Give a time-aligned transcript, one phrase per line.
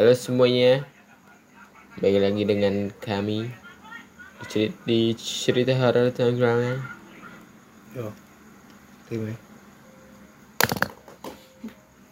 [0.00, 0.88] Halo semuanya
[2.00, 3.52] Balik lagi dengan kami
[4.40, 6.80] Di cerita, di cerita horor Tangerang
[7.92, 8.08] Yo.
[9.12, 9.36] Tim ya.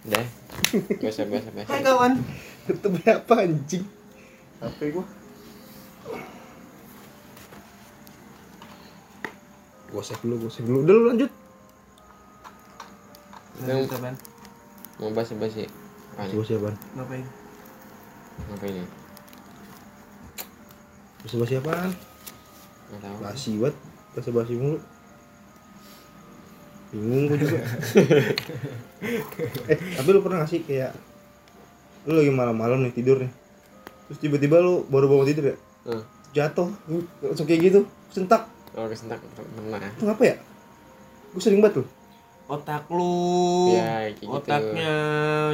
[0.04, 0.26] Udah
[1.00, 2.12] Biasa biasa biasa Hai kawan.
[2.68, 3.84] Ketemu apa anjing?
[4.60, 5.08] HP gua.
[9.88, 10.84] Gua save dulu, gua save dulu.
[10.84, 11.32] Udah lu lanjut.
[13.64, 14.12] Kapan?
[15.00, 15.64] Mau bahas basi
[16.12, 16.36] Apaan?
[16.36, 16.76] Gua siapaan?
[16.92, 17.47] Ngapain?
[18.46, 18.82] Apa ini?
[21.24, 21.90] Basa basi apaan?
[22.88, 23.76] Nggak tahu Basi banget.
[24.14, 24.78] Basa basi mulu.
[26.88, 27.60] Bingung gua juga.
[29.72, 30.96] eh, tapi lu pernah gak sih kayak
[32.08, 33.32] lu lagi malam-malam nih tidur nih.
[34.08, 35.56] Terus tiba-tiba lu baru bangun tidur ya?
[35.84, 36.02] Hmm.
[36.32, 36.68] Jatuh,
[37.20, 37.80] langsung kayak gitu,
[38.12, 38.48] sentak.
[38.76, 40.36] Oh kesentak pernah Itu apa ya?
[41.32, 41.86] Gue sering banget tuh.
[42.48, 43.76] Otak lu.
[43.76, 44.32] Ya, kayak gitu.
[44.32, 44.94] Otaknya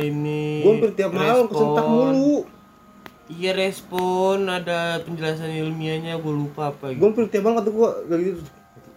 [0.02, 0.62] ini.
[0.62, 2.46] Gue hampir tiap malam kesentak mulu.
[3.26, 7.04] Iya respon ada penjelasan ilmiahnya gue lupa apa Gue gitu.
[7.06, 8.40] hampir tiap malam kata gue kayak gitu.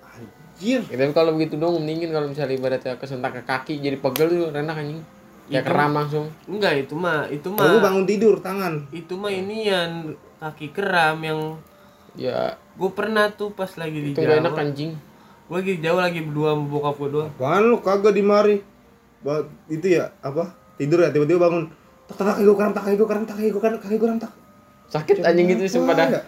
[0.09, 0.81] Anjir.
[0.83, 4.51] Ya, tapi kalau begitu dong mendingin kalau misalnya ibaratnya kesentak ke kaki jadi pegel tuh
[4.51, 4.99] enak anjing
[5.47, 8.73] Kayak Itu- keram langsung Enggak itu mah itu Kalau gue mah bangun tidur tangan.
[8.89, 9.91] itu mah ini yang
[10.37, 11.39] kaki keram yang
[12.13, 14.61] Ya gue pernah tuh pas lagi di itu gak enak Jawa.
[14.61, 14.91] anjing
[15.47, 17.29] Gue lagi di Jawa lagi berdua sama bokap gue doang.
[17.31, 18.59] Apaan lu kagak di mari?
[19.17, 20.51] Ba- itu ya apa?
[20.75, 21.71] Tidur ya tiba-tiba bangun.
[22.07, 24.09] Tak tak kaki gue keram, tak kaki gue keram, tak kaki gue keram, kaki gue
[24.23, 24.31] tak.
[24.87, 26.25] Sakit anjing gitu sumpah dah Enggak.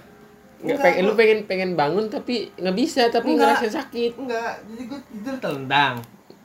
[0.59, 3.63] Nggak pengen, lu pengen pengen bangun tapi nggak bisa tapi Enggak.
[3.63, 5.93] ngerasain sakit Enggak, jadi gue tidur telentang.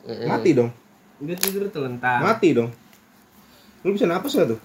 [0.06, 0.28] Mm-mm.
[0.30, 0.70] Mati dong.
[1.18, 2.20] Gue tidur telentang.
[2.22, 2.70] Mati dong.
[3.82, 4.60] Lu bisa napas gak tuh?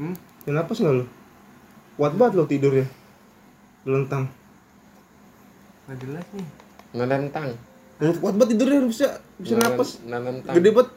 [0.00, 0.16] Hmm?
[0.16, 1.04] Bisa napas gak lu?
[2.00, 2.86] Kuat banget lo tidurnya.
[3.84, 4.32] Lentang.
[5.84, 6.48] Nggak jelas nih.
[8.00, 10.00] Lu kuat banget tidurnya lu bisa bisa napas.
[10.08, 10.90] Nantang Gede banget.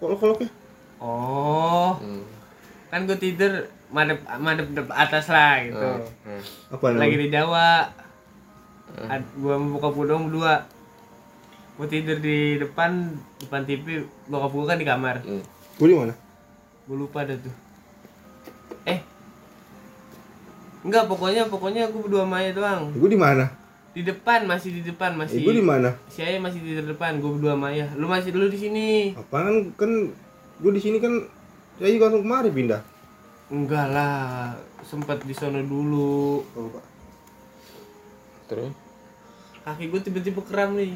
[0.00, 0.48] Kolok-koloknya.
[0.98, 2.24] Oh, Hmm.
[2.88, 3.52] kan gue tidur
[3.88, 5.90] madep madep dep atas lah gitu.
[6.24, 6.32] Hmm.
[6.32, 6.42] Hmm.
[6.72, 7.92] Apa Lagi di Jawa.
[9.36, 10.64] Bokap gue dong berdua.
[11.76, 15.16] Gue tidur di depan depan TV, bokap gue kan di kamar.
[15.20, 15.44] Hmm.
[15.76, 16.14] Gue di mana?
[16.86, 17.52] Gue lupa dah tuh.
[18.86, 19.00] Eh.
[20.80, 22.82] Enggak, pokoknya pokoknya gue berdua sama Ayah doang.
[22.94, 23.50] Gue di mana?
[23.90, 25.38] Di depan, masih di depan, Eh, masih.
[25.40, 25.90] gue di mana?
[26.06, 27.88] Si Ayah masih di depan, gue berdua sama Ayah.
[27.92, 28.88] Lu masih dulu di sini.
[29.12, 29.90] Apaan kan
[30.56, 31.12] gue di sini kan
[31.76, 32.80] saya juga langsung kemari pindah.
[33.46, 36.40] Enggak lah, sempat di sono dulu.
[36.52, 36.84] Oh, Pak.
[38.46, 38.70] terus
[39.60, 40.94] Kaki gue tiba-tiba kram nih.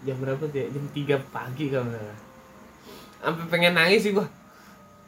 [0.00, 0.66] Jam berapa tuh ya?
[0.68, 2.18] Jam 3 pagi kalau nggak salah.
[3.18, 4.24] Sampai pengen nangis sih gua.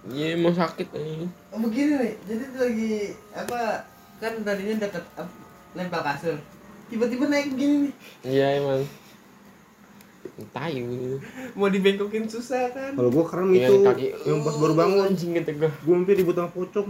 [0.02, 2.92] Iya emang sakit anjing Oh, begini nih, jadi tuh lagi
[3.30, 3.84] apa?
[4.16, 5.40] Kan tadinya deket ap-
[5.72, 6.36] lempar kasur.
[6.88, 7.94] Tiba-tiba naik begini nih.
[8.24, 8.80] Iya emang
[10.48, 11.16] Tai gitu
[11.54, 12.92] Mau dibengkokin susah kan?
[12.96, 15.04] Kalau gue keren Yang itu kaki yang pas baru bangun.
[15.12, 16.88] Anjing gitu gua Gue hampir ribut sama pocong.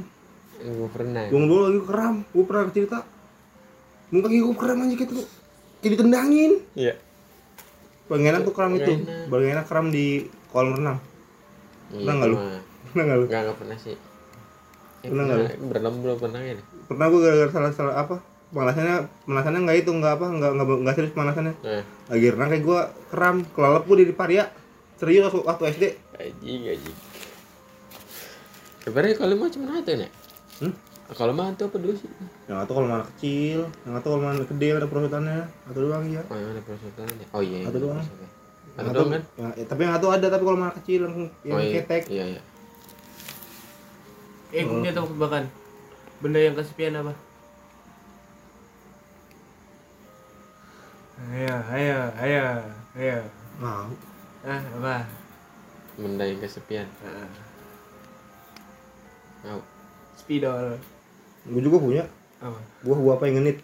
[0.60, 2.14] Gue pernah Gue dulu lagi keram.
[2.30, 2.98] Gue pernah cerita.
[4.10, 5.14] Muka kaki gue keram aja gitu.
[5.80, 6.52] Kayak ditendangin.
[6.76, 6.94] Iya
[8.10, 8.92] Paling enak tuh keram itu.
[9.30, 10.98] Enak keram di kolam renang.
[11.90, 12.36] Iya, Pernah nggak lu?
[12.90, 13.24] Pernah nggak lu?
[13.26, 13.96] Enggak, enggak pernah sih.
[15.00, 16.54] Eh, Pernah nggak Berenam belum pernah ya?
[16.90, 18.16] Pernah gue gara-gara salah salah apa?
[18.50, 18.96] Pemanasannya
[19.26, 21.54] pemanasannya nggak itu nggak apa nggak nggak nggak serius pemanasannya.
[21.62, 22.80] Nah, Lagi renang kayak gue
[23.14, 24.44] keram kelalap gue di paria.
[24.98, 25.84] Serius waktu, waktu SD.
[26.20, 26.96] anjing anjing.
[28.84, 30.10] Sebenarnya kalau mah cuma itu nih.
[30.60, 30.74] Hmm?
[31.10, 32.10] Kalau mah itu apa dulu sih?
[32.46, 35.40] Yang atau kalau mana kecil, yang atau kalau mana gede ada perosotannya.
[35.70, 36.22] Atau doang ya.
[36.26, 37.26] Oh, yang ada perosotannya.
[37.34, 37.58] Oh iya.
[37.66, 37.98] Satu iya, doang.
[37.98, 38.06] Yang
[38.70, 39.22] Satu atau- doang kan?
[39.34, 41.14] ya, ya, tapi yang atau ada tapi kalau mana kecil yang,
[41.46, 41.74] yang oh, iya.
[41.82, 42.02] ketek.
[42.10, 42.42] Iya, iya.
[44.50, 45.44] Eh, gue punya tahu tebakan.
[46.20, 47.12] Benda yang kesepian apa?
[51.20, 52.44] Ayo, ayo, ayo,
[52.96, 53.18] ayo.
[53.60, 53.84] Nah,
[54.40, 55.04] Ah, apa?
[56.00, 56.88] Benda yang kesepian.
[57.04, 57.28] Ah,
[59.44, 59.60] Mau.
[60.16, 60.80] spidol.
[61.44, 62.04] gue juga punya.
[62.40, 62.56] Apa?
[62.80, 63.58] Buah-buah apa yang genit?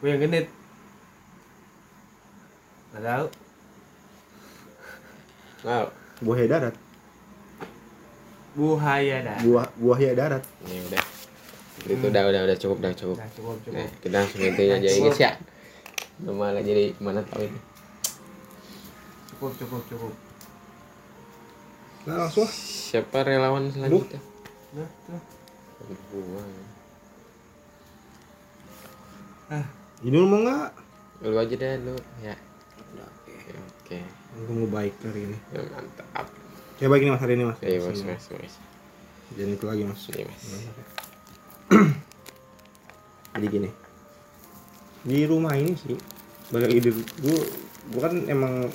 [0.00, 0.48] Gue yang genit.
[2.96, 3.26] Gak tahu.
[5.68, 5.86] Mau.
[6.24, 6.74] Buah darat.
[8.52, 9.38] Buhaya dah.
[9.40, 10.44] Buah buahnya darat.
[10.68, 11.21] Ini udah.
[11.82, 13.16] Itu udah udah udah cukup udah cukup.
[13.18, 13.74] Nah, cukup, cukup.
[13.74, 15.32] Nah, kita langsung itu aja ya guys ya.
[16.22, 17.60] Udah malah jadi mana tahu ini.
[19.34, 20.14] Cukup, cukup, cukup.
[22.06, 22.46] Nah, langsung.
[22.46, 24.20] Siapa relawan selanjutnya?
[24.78, 25.22] Nah, tuh.
[26.14, 26.42] Gua.
[29.50, 29.66] Ah,
[30.06, 30.70] Ini lu mau nggak?
[31.26, 32.34] Lu aja deh lu ya.
[33.02, 33.98] Oke, oke.
[34.32, 35.38] Gue mau baik hari ini.
[35.50, 36.26] Ya, mantap.
[36.78, 37.58] Ya baik ini mas hari ini mas.
[37.62, 38.54] Eh, mas, mas, mas.
[39.34, 40.02] Jangan itu lagi mas.
[40.10, 40.42] Iya, mas.
[43.32, 43.70] Jadi gini.
[45.02, 45.96] Di rumah ini sih
[46.52, 47.38] banyak ide gue
[47.88, 48.68] gue kan emang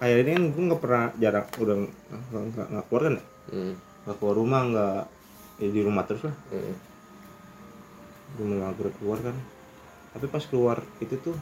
[0.00, 1.76] ini kan gue nggak pernah jarang udah
[2.32, 3.74] nggak nggak keluar kan ya Hmm.
[4.02, 5.02] nggak keluar rumah nggak
[5.60, 6.74] ya di rumah terus lah Hmm.
[8.40, 9.36] nggak pernah keluar kan
[10.10, 11.36] tapi pas keluar itu tuh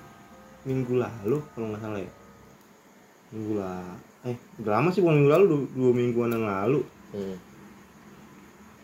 [0.66, 2.12] minggu lalu kalau nggak salah ya
[3.30, 3.94] minggu lalu
[4.24, 6.80] eh udah lama sih bukan minggu lalu dua, dua mingguan yang lalu
[7.14, 7.36] Hmm.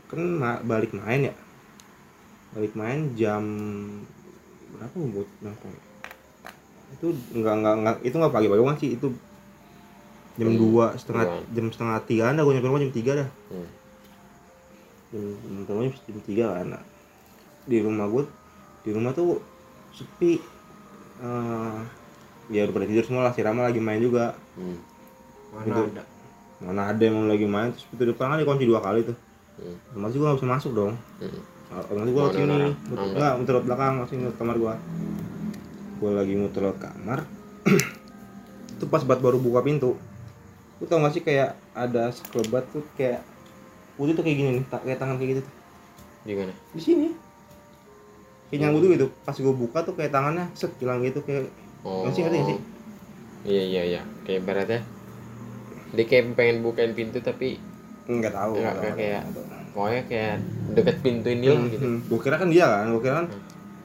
[0.06, 1.34] kan ma- balik main ya
[2.50, 3.42] balik main jam
[4.72, 5.76] berapa buat nongkrong
[6.90, 9.08] itu nggak nggak nggak itu nggak pagi pagi banget sih itu
[10.32, 11.42] jam Hmm, dua setengah dua.
[11.50, 13.68] jam setengah tiga ada gue nyampe rumah jam tiga dah Hmm.
[15.10, 15.22] jam
[15.60, 16.68] jam rumah jam tiga kan
[17.62, 18.22] di rumah gue
[18.80, 19.38] di rumah tuh
[19.92, 20.40] sepi
[21.20, 21.78] Eh,
[22.48, 24.80] ya udah pada tidur semua lah si Rama lagi main juga Hmm.
[25.52, 25.80] Mana Gitu.
[25.92, 26.02] ada.
[26.60, 29.16] mana ada yang mau lagi main terus pintu depan kan dikunci dua kali tuh
[29.54, 29.76] Hmm.
[29.92, 31.42] otomatis gue gak bisa masuk dong Hmm.
[31.70, 32.46] Otomatis gue lewat sini
[32.90, 34.74] muter, enggak muter lewat belakang langsung lewat kamar gue
[36.00, 37.18] gue lagi muter lewat kamar
[38.74, 39.94] itu pas buat baru buka pintu
[40.80, 43.20] lu tau gak sih kayak ada sekelebat tuh kayak
[43.94, 45.54] putih tuh kayak gini nih kayak tangan kayak gitu tuh
[46.24, 46.52] Di mana?
[46.72, 47.08] di sini
[48.48, 51.48] kayak nyangkut tuh gitu pas gue buka tuh kayak tangannya set hilang gitu kayak
[51.80, 52.04] Oh.
[52.04, 52.56] Ngerti, ngerti, ngerti?
[53.48, 54.00] Iya iya iya.
[54.28, 54.80] Kayak beratnya.
[55.96, 57.56] Dia kayak pengen bukain pintu tapi
[58.04, 59.24] nggak tahu Nggak, kayak-.
[59.70, 60.36] Pokoknya kayak
[60.72, 61.86] deket pintu ini lah gitu.
[62.00, 63.26] gue kira kan dia kan gue kira kan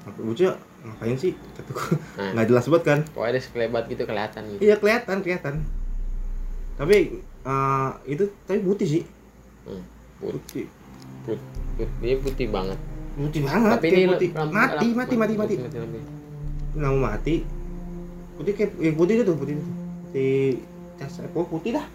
[0.04, 2.32] apa bocah ngapain sih kata gue Nah.
[2.32, 4.60] nggak jelas banget kan Pokoknya ada sekelebat gitu kelihatan gitu.
[4.62, 5.56] iya kelihatan kelihatan
[6.76, 9.04] tapi eh, itu tapi putih sih
[9.66, 9.82] Hmm.
[10.16, 10.70] Put, putih
[11.26, 11.40] put,
[11.76, 12.78] put, dia putih banget.
[13.16, 16.00] putih banget Tapi kayak ini putih lampu- mati lampu- mati mati mati mati, lampu.
[16.76, 17.36] nggak mau mati
[18.36, 19.66] putih kayak eh, putih itu tuh putih itu
[20.04, 20.38] putih
[20.96, 21.14] cas
[21.50, 21.86] putih dah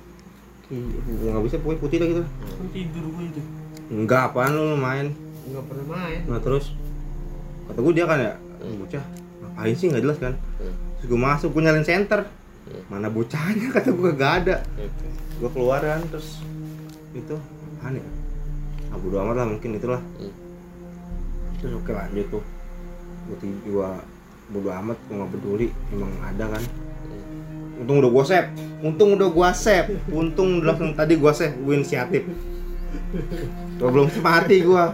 [0.70, 2.22] nggak bisa pokoknya putih dah gitu
[2.70, 3.42] tidur gue itu.
[3.90, 5.10] Enggak apaan lu main?
[5.50, 6.20] Enggak pernah main.
[6.30, 6.72] nah terus?
[7.66, 9.04] Kata gue dia kan ya bocah
[9.42, 9.86] ngapain sih?
[9.90, 10.34] Nggak jelas kan.
[10.62, 10.74] Hmm.
[10.98, 12.22] terus gue masuk gue nyalain center
[12.60, 12.86] Hmm.
[12.86, 13.72] mana bocahnya?
[13.76, 14.56] Kata gue gak ada.
[14.78, 15.04] Gitu.
[15.40, 16.44] gue keluar kan terus
[17.16, 18.04] itu apaan ya
[18.92, 19.98] ah bodo amat lah mungkin itulah.
[20.20, 20.34] Hmm.
[21.58, 22.44] terus oke lanjut tuh.
[23.26, 23.36] Gue
[23.74, 23.98] gua
[24.54, 26.62] bodo amat gue gak peduli emang ada kan.
[27.80, 28.48] Untung udah gue save.
[28.84, 29.88] Untung udah gue save.
[30.12, 32.22] Untung langsung tadi gue save gue inisiatif
[33.80, 34.84] Gua belum mati gue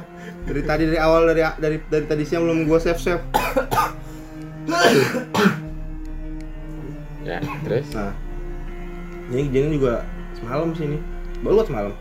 [0.46, 3.24] dari tadi dari awal dari dari dari tadi siang belum gue save save
[7.26, 8.14] Ya, terus Nah,
[9.34, 10.06] ini kejadian juga
[10.38, 10.98] semalam sih ini.
[11.42, 11.92] Baru buat semalam.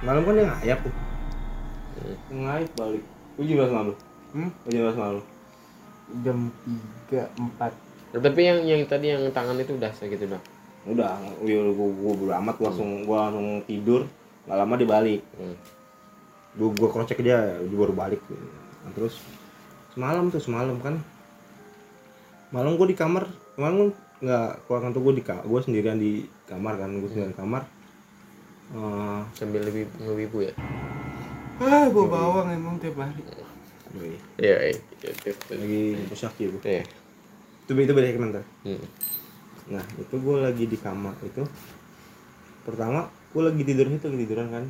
[0.00, 0.94] Malam kan dia ngayap tuh.
[2.32, 3.04] Ngayap balik.
[3.36, 3.94] Lu jam berapa semalam?
[4.32, 4.50] Hmm?
[4.72, 5.22] Jam berapa semalam?
[6.24, 6.38] Jam
[7.12, 8.20] 3 4.
[8.20, 10.42] tapi yang yang tadi yang tangan itu udah segitu dah.
[10.88, 14.08] Udah, udah gua, gua bodo amat gua langsung gua langsung tidur.
[14.44, 15.20] Gak lama dia balik.
[15.38, 15.56] Hmm.
[16.58, 18.20] Gua gua cross check dia, dia baru balik.
[18.82, 19.22] Nah, terus
[19.94, 20.98] semalam tuh semalam kan.
[22.52, 23.24] Malam gua di kamar,
[23.56, 23.88] malam gua
[24.22, 27.62] nggak keluar kantor gua di kamar, gua sendirian di kamar kan, gua sendirian di kamar.
[28.72, 30.52] Eh, Sambil lebih ngewibu ya.
[31.60, 33.22] Ah, gua bawang emang tiap hari.
[33.92, 34.80] Wih, Iya, iya.
[35.04, 35.30] Itu.
[35.52, 36.80] lagi posisi gue Iya.
[37.62, 38.32] itu itu beda segmen
[38.64, 38.80] Hmm.
[39.68, 41.44] nah itu gue lagi di kamar itu
[42.64, 44.64] pertama gue lagi tidur itu lagi tiduran kan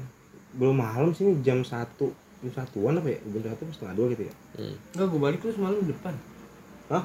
[0.53, 4.07] belum malam sih ini jam satu jam satuan apa ya jam satu pas setengah dua
[4.13, 4.77] gitu ya Hmm.
[4.93, 6.13] Enggak, gua balik lu semalam di depan.
[6.87, 7.05] Hah?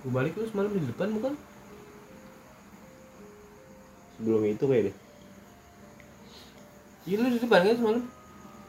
[0.00, 1.34] Gua balik lu semalam di depan bukan?
[4.16, 4.96] sebelum itu kayak deh
[7.04, 8.02] Iya lu di depan kan semalam?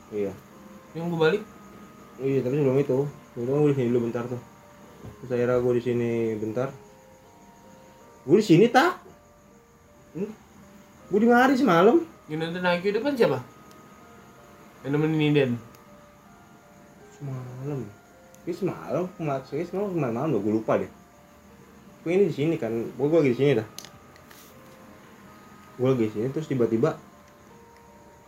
[0.10, 0.34] iya
[0.92, 1.44] Yang gua balik.
[2.18, 2.98] iya tapi sebelum itu
[3.32, 4.42] sebelum gue di sini dulu bentar tuh
[5.22, 6.68] terus akhirnya gue di sini bentar
[8.26, 8.98] gue di sini tak
[10.18, 10.32] hmm?
[11.08, 13.40] gue di mari semalam Yang nonton IQ depan siapa?
[14.84, 15.52] Yang nemenin Inden.
[17.18, 17.82] semalam.
[18.46, 20.92] Ini semalam kemarin semalam kemarin malam gue lupa deh.
[22.04, 23.68] Gue ini di sini kan gue lagi di sini dah.
[25.80, 27.00] Gue lagi di sini terus tiba-tiba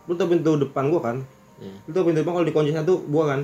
[0.08, 1.16] lu tau pintu depan gue kan?
[1.60, 1.76] Hmm.
[1.86, 3.40] lu tau pintu depan kalau dikunci satu gua kan?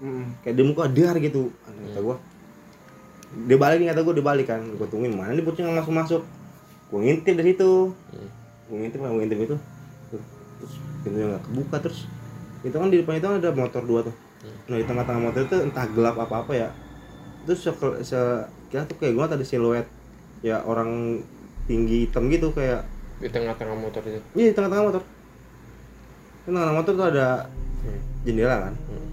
[0.00, 0.26] Heeh.
[0.40, 2.16] kayak di muka dar gitu kata gue
[3.44, 4.60] dia balik nih kata gue dia balik kan.
[4.72, 6.22] Gue tungguin mana nih bocah nggak masuk masuk
[6.88, 7.92] gue ngintip dari situ.
[7.92, 8.28] Hmm.
[8.72, 9.56] gue ngintip gue ngintip itu
[10.58, 12.04] terus pintunya nggak kebuka terus
[12.66, 14.14] itu kan di depan itu ada motor dua tuh.
[14.66, 16.68] Nah di tengah-tengah motor itu entah gelap apa apa ya.
[17.46, 17.70] Terus se,
[18.02, 18.20] se
[18.68, 19.86] tuh kayak gue tadi siluet
[20.42, 21.22] ya orang
[21.70, 22.82] tinggi hitam gitu kayak
[23.18, 24.18] Di tengah-tengah motor itu.
[24.34, 25.02] iya di tengah-tengah motor.
[25.02, 27.28] Di tengah-tengah motor tuh ada
[27.78, 28.02] Hmm.
[28.26, 28.74] jendela kan?
[28.74, 29.06] Hmm.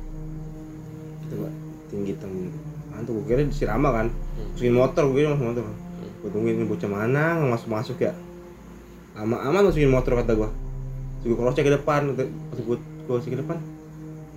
[1.22, 1.54] gitu gak
[1.94, 2.32] tinggi hitam.
[2.90, 4.08] Kan tuh gue kira si Rama kan?
[4.10, 4.50] Hmm.
[4.58, 5.64] masukin motor gue kira masuk motor.
[6.26, 8.14] Gue tungguin bocah mana nggak masuk masuk ya?
[9.14, 10.50] Lama aman masukin motor kata gue
[11.26, 13.58] gue cross ke depan pas gue cross ke depan.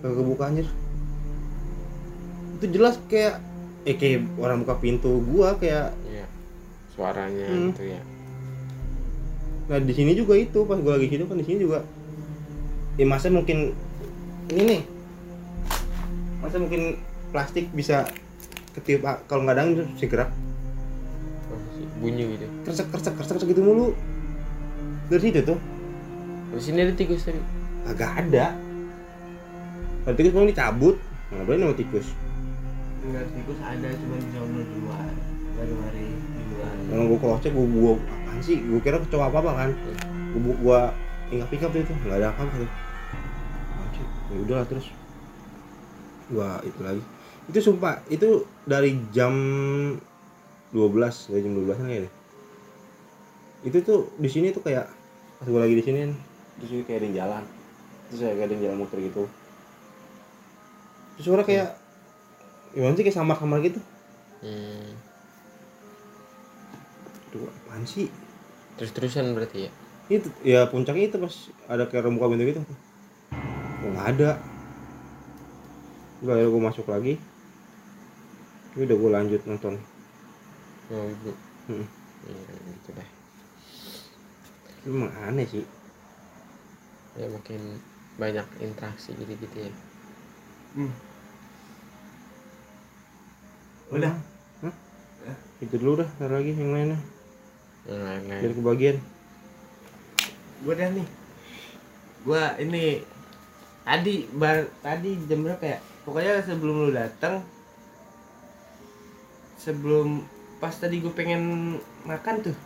[0.01, 0.67] Kagak kebuka anjir.
[2.57, 3.45] Itu jelas kayak
[3.85, 6.27] eh kayak orang buka pintu gua kayak Iya.
[6.93, 7.71] Suaranya Hmm.
[7.71, 8.01] gitu ya.
[9.69, 11.85] nah di sini juga itu pas gue lagi hidup kan di sini juga.
[12.97, 13.77] Ya masa mungkin
[14.49, 14.83] ini nih.
[16.41, 16.97] Masa mungkin
[17.29, 18.09] plastik bisa
[18.73, 20.33] ketiup kalau nggak ada bisa gerak
[22.01, 22.47] bunyi gitu.
[22.65, 23.93] Kersek kersek kersek gitu mulu.
[25.13, 25.59] Dari situ tuh
[26.49, 27.41] di sini ada tikus tadi
[27.85, 28.57] agak ada.
[30.05, 30.97] Kalau tikus mau dicabut
[31.29, 32.07] nggak boleh nama tikus?
[33.05, 35.09] Enggak tikus ada cuma di sono di luar.
[35.59, 36.75] Baru hari di luar.
[36.89, 38.57] kalau gue cross check gue gue apaan sih?
[38.65, 39.71] Gue kira kecoa apa apa kan?
[40.33, 40.81] Gue gue
[41.37, 42.57] ingat ingat tuh itu nggak ada apa apa
[44.29, 44.87] ya udah lah terus
[46.29, 47.03] gue itu lagi.
[47.49, 49.33] Itu sumpah itu dari jam
[50.73, 52.09] 12 dari jam 12 kan ya
[53.67, 54.87] itu tuh di sini tuh kayak
[55.39, 56.13] pas gue lagi di sini kan,
[56.59, 57.43] terus kayak ada yang jalan.
[58.11, 59.23] Terus kayak ada yang jalan muter gitu.
[61.19, 61.75] Terus suara kayak
[62.75, 63.81] gimana sih kayak samar-samar gitu?
[64.43, 64.91] Hmm.
[67.31, 68.07] Aduh, apaan sih?
[68.79, 69.71] Terus terusan berarti ya?
[70.09, 71.35] Itu ya puncaknya itu pas
[71.69, 72.63] ada kayak rembukan pintu gitu
[73.89, 74.31] oh nggak ada?
[76.25, 77.15] Udah akhirnya gue masuk lagi.
[78.75, 79.75] Ini udah gue lanjut nonton.
[80.91, 81.33] Oh, bu.
[81.69, 81.87] Hmm.
[82.27, 83.09] Hmm, gitu deh.
[84.89, 85.65] Emang aneh sih
[87.19, 87.61] ya makin
[88.17, 89.73] banyak interaksi gitu gitu ya
[90.69, 90.93] Hmm.
[93.89, 94.13] Udah.
[94.61, 94.75] Hah?
[95.59, 97.01] itu dulu dah ntar lagi yang lainnya
[97.89, 98.97] yang lain-lain biar kebagian
[100.59, 101.09] Gua dah nih.
[102.23, 103.01] Gua ini
[103.83, 105.79] tadi bar tadi jam berapa ya?
[106.05, 107.43] Pokoknya sebelum lu datang
[109.59, 110.23] sebelum
[110.63, 111.75] pas tadi gue pengen
[112.07, 112.57] makan tuh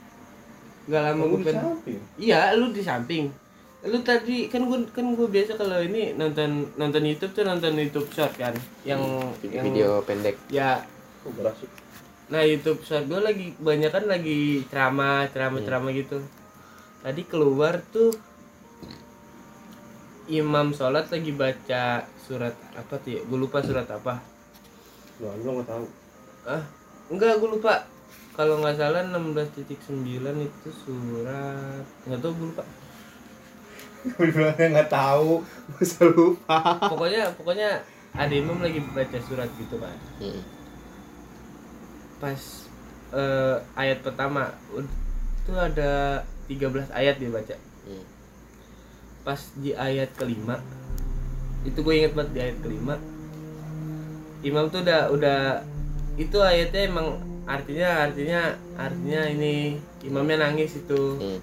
[0.89, 1.65] nggak lama gue pengen
[2.21, 3.33] iya lu di samping
[3.83, 8.07] lu tadi kan gue kan gue biasa kalau ini nonton nonton YouTube tuh nonton YouTube
[8.15, 8.55] short kan
[8.87, 9.03] yang
[9.43, 10.87] video, yang video pendek ya
[12.31, 16.23] Nah YouTube short gue lagi banyak kan lagi ceramah ceramah ceramah gitu.
[17.03, 18.15] Tadi keluar tuh
[20.31, 23.21] imam sholat lagi baca surat apa tuh ya?
[23.27, 24.23] Gue lupa surat apa.
[25.19, 25.87] Loh, lu nggak tahu
[26.47, 26.63] Ah
[27.11, 27.83] enggak gue lupa.
[28.39, 29.67] Kalau nggak salah 16.9
[30.39, 32.65] itu surat nggak tahu gue lupa.
[34.03, 35.41] Gue bilangnya nggak tahu
[35.71, 36.59] masa lupa
[36.91, 37.71] Pokoknya pokoknya
[38.13, 39.97] ada imam lagi baca surat gitu kan.
[40.19, 40.43] hmm.
[42.19, 42.41] Pas
[43.11, 44.53] eh, ayat pertama
[45.43, 47.57] tuh ada 13 ayat dia baca.
[47.83, 48.05] Hmm.
[49.23, 50.59] pas di ayat kelima
[51.63, 52.95] itu gue inget banget di ayat kelima
[54.43, 55.41] imam tuh udah udah
[56.15, 58.41] itu ayatnya emang artinya artinya
[58.75, 59.55] artinya ini
[60.03, 61.39] imamnya nangis itu Hmm.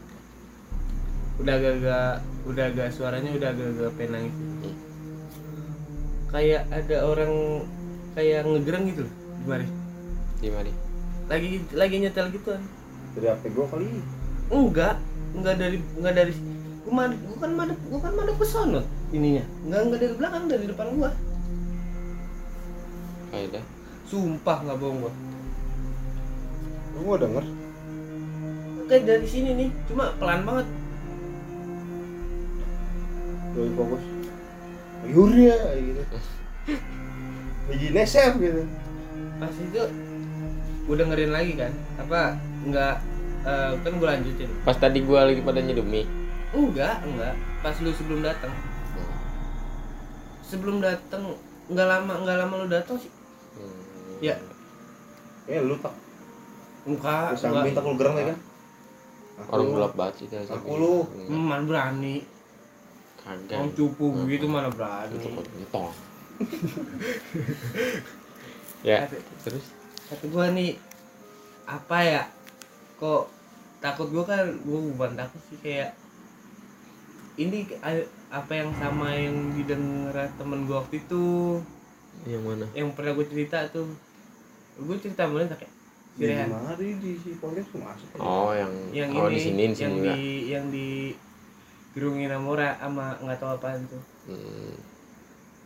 [1.39, 2.13] udah agak-agak
[2.47, 4.35] udah agak suaranya udah agak-agak nangis.
[4.35, 4.75] Hmm.
[6.29, 7.65] kayak ada orang
[8.13, 9.67] kayak ngegereng gitu loh di mari.
[10.39, 10.71] Di mari.
[11.29, 12.61] Lagi lagi nyetel gituan
[13.17, 13.85] dari HP gue kali.
[14.49, 14.95] Enggak
[15.35, 16.33] enggak dari enggak dari
[16.85, 18.81] gua mad, gua kan madep gua kan madep ke sono
[19.13, 19.43] ininya.
[19.67, 21.09] Enggak enggak dari belakang dari depan gua.
[23.29, 23.65] Kayak dah.
[24.09, 25.13] Sumpah nggak bohong gua.
[26.97, 27.45] Nggak denger?
[28.89, 30.67] Kayak dari sini nih cuma pelan banget
[33.53, 34.03] Doi fokus.
[35.09, 36.03] Yuria gitu.
[37.69, 38.61] Lagi nesef gitu.
[39.39, 39.83] Pas itu
[40.89, 42.33] gua dengerin lagi kan apa
[42.65, 42.95] enggak
[43.45, 44.49] eh, kan gua lanjutin.
[44.65, 46.05] Pas tadi gua lagi pada nyeduh mie
[46.53, 47.35] enggak enggak.
[47.61, 48.53] Pas lu sebelum datang
[50.49, 51.37] sebelum datang
[51.69, 53.11] nggak lama nggak lama lu datang sih.
[53.57, 54.17] Hmm.
[54.21, 54.35] ya.
[55.45, 55.93] Eh lu tak
[56.89, 58.39] enggak Lu samping tak lu gerang lagi kan?
[59.49, 60.95] Orang gelap banget sih Aku lu.
[61.05, 61.47] Hmm.
[61.47, 62.38] Mana berani
[63.29, 65.13] kagak orang cupu begitu mana berani.
[65.13, 65.93] Itu kok entong
[68.87, 69.65] ya Tapi- terus?
[70.09, 70.73] kata gua nih
[71.69, 72.23] apa ya
[72.97, 73.29] kok
[73.77, 75.93] takut gua kan gua bukan takut sih kayak
[77.37, 77.69] ini
[78.33, 81.55] apa yang sama yang didengar temen gua waktu itu.
[82.27, 82.65] Yang mana?
[82.75, 83.87] Yang pernah gue cerita tuh.
[84.75, 85.71] Gue cerita mana kayak
[86.19, 88.19] si Di mana si Polres masuk.
[88.19, 90.19] Oh yang, yang oh ini di sini di yang sini di
[90.51, 90.87] yang di
[91.99, 93.99] gerungin Amora sama nggak tahu apaan tuh
[94.31, 94.73] hmm.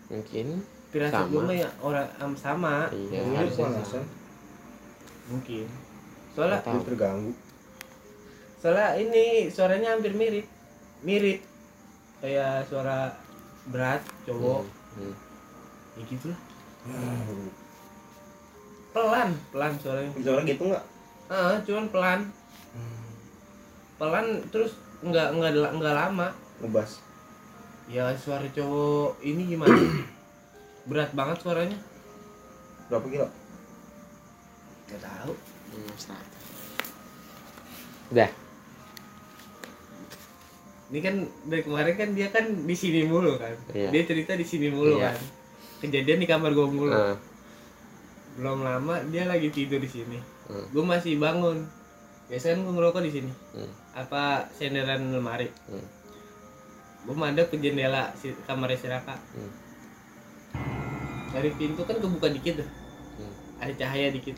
[0.09, 1.53] mungkin pirasat Sama.
[1.53, 4.01] ya orang am sama iya harusnya sama.
[5.29, 5.65] mungkin
[6.33, 7.33] soalnya terganggu
[8.57, 10.49] soalnya ini suaranya hampir mirip
[11.05, 11.45] mirip
[12.17, 13.13] kayak suara
[13.69, 15.09] berat cowok Hmm.
[15.09, 15.13] Hmm.
[15.97, 16.39] ya gitu lah
[18.93, 20.85] pelan pelan suaranya orang gitu nggak?
[21.33, 22.19] ah cuman pelan
[23.97, 26.27] pelan terus nggak nggak nggak lama.
[26.63, 27.03] Ngebas.
[27.91, 29.75] Ya suara cowok ini gimana?
[30.89, 31.77] Berat banget suaranya.
[32.87, 33.27] Berapa kilo?
[34.87, 35.33] nggak tahu.
[35.73, 36.27] Hmm, start.
[38.13, 38.29] Udah.
[40.93, 41.15] ini kan
[41.49, 43.57] dari kemarin kan dia kan di sini mulu kan?
[43.73, 43.89] Iya.
[43.89, 45.09] dia cerita di sini mulu Iya.
[45.09, 45.17] kan?
[45.81, 46.93] Kejadian di kamar gue mulu.
[46.93, 47.17] Nah,
[48.37, 50.21] belum lama dia lagi tidur di sini.
[50.45, 50.69] Hmm.
[50.69, 51.65] gue masih bangun.
[52.29, 53.31] Biasanya kan gue ngerokok di sini.
[53.57, 55.49] Hmm, apa senderan lemari.
[55.69, 55.85] Hmm,
[57.05, 59.15] gue madep ke jendela si kamar si Raka.
[59.37, 59.51] Hmm,
[61.33, 62.69] dari pintu kan kebuka dikit tuh.
[63.21, 63.33] Hmm.
[63.61, 64.37] ada cahaya dikit.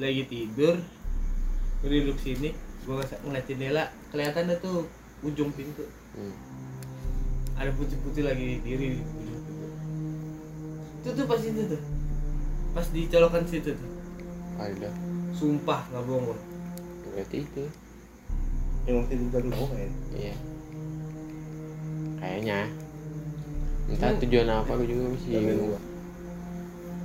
[0.00, 0.76] Lagi tidur
[1.78, 2.50] gue duduk sini
[2.82, 4.88] gue ngeliat jendela kelihatan ada tuh
[5.22, 5.84] ujung pintu.
[6.16, 6.34] Hmm.
[7.58, 9.02] ada putih-putih lagi diri
[11.08, 11.82] itu tuh pas itu tuh.
[12.76, 13.90] Pas dicolokan situ tuh.
[14.58, 14.90] Ada.
[15.38, 16.38] sumpah nggak bohong gua.
[17.18, 17.64] Berarti itu.
[18.86, 20.34] yang waktu itu bukan bau kan Iya.
[22.16, 22.60] Kayaknya.
[23.88, 25.74] Entah tujuan apa gue juga masih bingung.
[25.74, 25.80] gua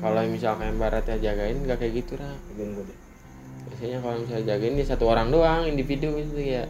[0.03, 2.35] Kalau misalkan baratnya jagain nggak kayak gitu lah.
[3.65, 6.63] Biasanya kalau misalnya jagain dia satu orang doang individu itu ya.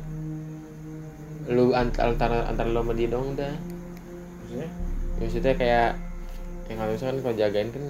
[1.52, 2.16] Lu antar
[2.48, 3.54] antara lu sama dia doang udah.
[4.40, 4.68] maksudnya Ya,
[5.20, 5.90] maksudnya kayak
[6.70, 7.84] yang kalau misalkan kalau jagain kan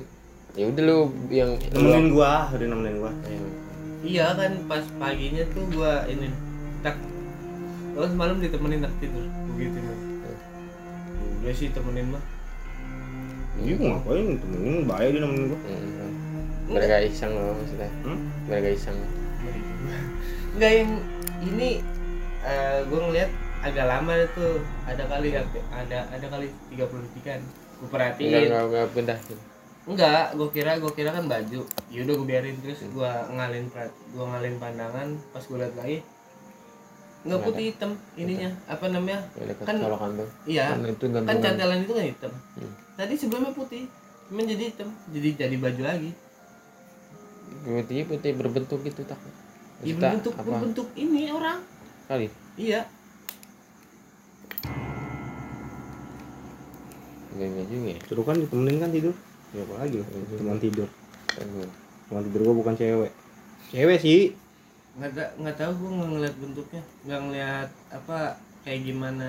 [0.56, 0.98] ya udah lu
[1.30, 3.38] yang nemenin gua udah nemenin gua Ya,
[4.04, 6.28] iya kan pas paginya tuh gua ini
[6.84, 7.00] tak
[7.96, 10.00] terus malam ditemenin tak tidur begitu mah
[11.44, 12.24] udah sih temenin mah
[13.54, 16.14] Iya gua ngapain temenin bahaya dia nemenin gua hmm.
[16.64, 17.92] Mereka iseng loh maksudnya.
[18.08, 18.20] Hmm?
[18.48, 18.98] Mereka iseng.
[20.56, 20.92] Enggak yang
[21.44, 21.70] ini
[22.44, 23.32] eh gue ngeliat
[23.64, 28.88] agak lama tuh ada kali ada ada kali 30 detikan gue Enggak perhatiin enggak enggak
[28.96, 29.20] pindah.
[29.84, 31.62] Enggak gue kira gue kira kan baju
[31.92, 33.68] yaudah gue biarin terus gue ngalin
[34.10, 36.00] gue ngalin pandangan pas gue liat lagi
[37.24, 40.30] nggak putih hitam ininya apa namanya Ya Kan- colokan tuh.
[40.44, 42.72] iya Kan itu kan cantelan itu kan hitam Hmm.
[42.96, 43.84] tadi sebelumnya putih
[44.28, 46.12] cuman jadi hitam jadi jadi baju lagi
[47.64, 49.16] Putih putih berbentuk gitu tak.
[49.84, 50.44] ya berbentuk apa?
[50.44, 51.64] berbentuk ini orang
[52.06, 52.28] Kali.
[52.56, 52.84] iya
[57.34, 58.00] enggak juga ya.
[58.06, 59.16] suruh kan ditemenin kan tidur
[59.54, 60.90] ya apa lagi lah teman tidur.
[61.38, 61.70] Aduh.
[62.10, 63.12] teman tidur gua bukan cewek.
[63.70, 64.22] Cewek sih.
[64.98, 66.84] Nggak nggak tahu gue nggak ngeliat bentuknya.
[67.06, 68.18] Nggak ngeliat apa
[68.66, 69.28] kayak gimana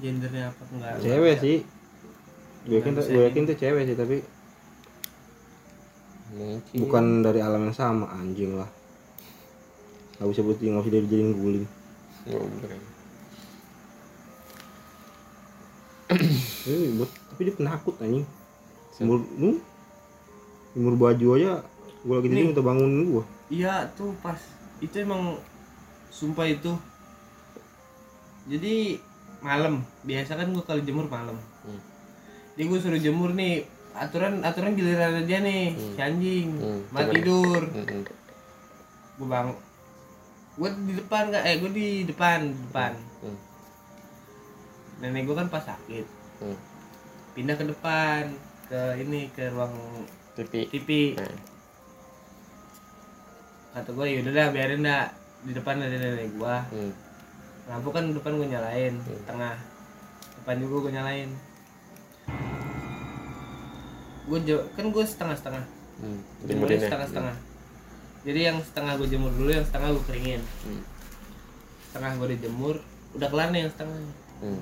[0.00, 1.58] gendernya apa enggak cewek sih.
[2.68, 4.20] gue yakin gue yakin tuh cewek sih tapi
[6.36, 6.76] Mungkin.
[6.84, 8.68] bukan dari alam yang sama anjing lah.
[10.20, 11.66] Nggak bisa putih nggak bisa dijadiin guling.
[12.28, 12.44] Oh.
[16.68, 18.28] Eh, buat tapi dia penakut anjing
[18.98, 19.62] umur lu
[20.74, 21.62] umur baju aja
[21.98, 22.48] gue lagi tidur Nih.
[22.54, 23.24] minta bangunin gua.
[23.50, 24.38] Iya tuh pas.
[24.78, 25.36] Itu emang
[26.14, 26.72] sumpah itu.
[28.46, 29.02] Jadi
[29.42, 29.82] malam.
[30.06, 31.36] Biasa kan gue kalau jemur malam.
[31.66, 31.80] Hmm.
[32.54, 33.66] jadi gue suruh jemur nih.
[33.98, 35.74] Aturan aturan giliran dia nih.
[35.74, 35.92] Hmm.
[35.94, 36.48] si anjing.
[36.54, 37.62] Hmm, mati tidur.
[37.66, 38.02] Mm-mm.
[39.18, 39.50] gue bang
[40.58, 42.92] gue di depan kak eh gue di depan depan.
[43.26, 43.38] Hmm.
[45.02, 46.06] nenek gue kan pas sakit.
[46.38, 46.58] Hmm.
[47.34, 48.30] pindah ke depan
[48.68, 49.72] ke ini ke ruang
[50.36, 50.52] TV.
[50.68, 51.34] TV Nah,
[53.74, 55.12] kata gue yaudah dah biarin dah
[55.44, 56.92] di depan ada nenek gue hmm.
[57.68, 59.22] lampu kan depan gue nyalain Hmm.
[59.24, 59.54] tengah
[60.40, 61.30] depan juga gue nyalain
[64.28, 64.38] gue
[64.74, 65.64] kan gue setengah setengah
[65.98, 66.20] Hmm.
[66.42, 67.36] jemurnya setengah setengah
[68.22, 70.82] jadi yang setengah gue jemur dulu yang setengah gue keringin Hmm.
[71.88, 72.76] setengah gue dijemur
[73.14, 73.96] udah kelar nih yang setengah
[74.38, 74.60] Hmm.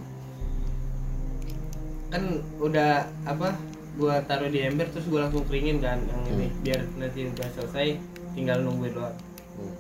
[2.07, 2.23] kan
[2.59, 2.93] udah
[3.25, 3.49] apa
[3.97, 6.61] gue taruh di ember terus gue langsung keringin kan yang ini Hmm.
[6.61, 7.87] biar nanti udah selesai
[8.33, 9.17] tinggal nungguin doang
[9.57, 9.75] Hmm.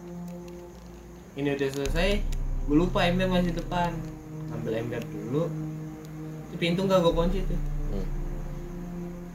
[1.36, 2.08] ini udah selesai
[2.66, 3.92] gue lupa ember masih depan
[4.50, 5.52] ambil ember dulu
[6.46, 8.06] itu pintu nggak gue kunci tuh Hmm.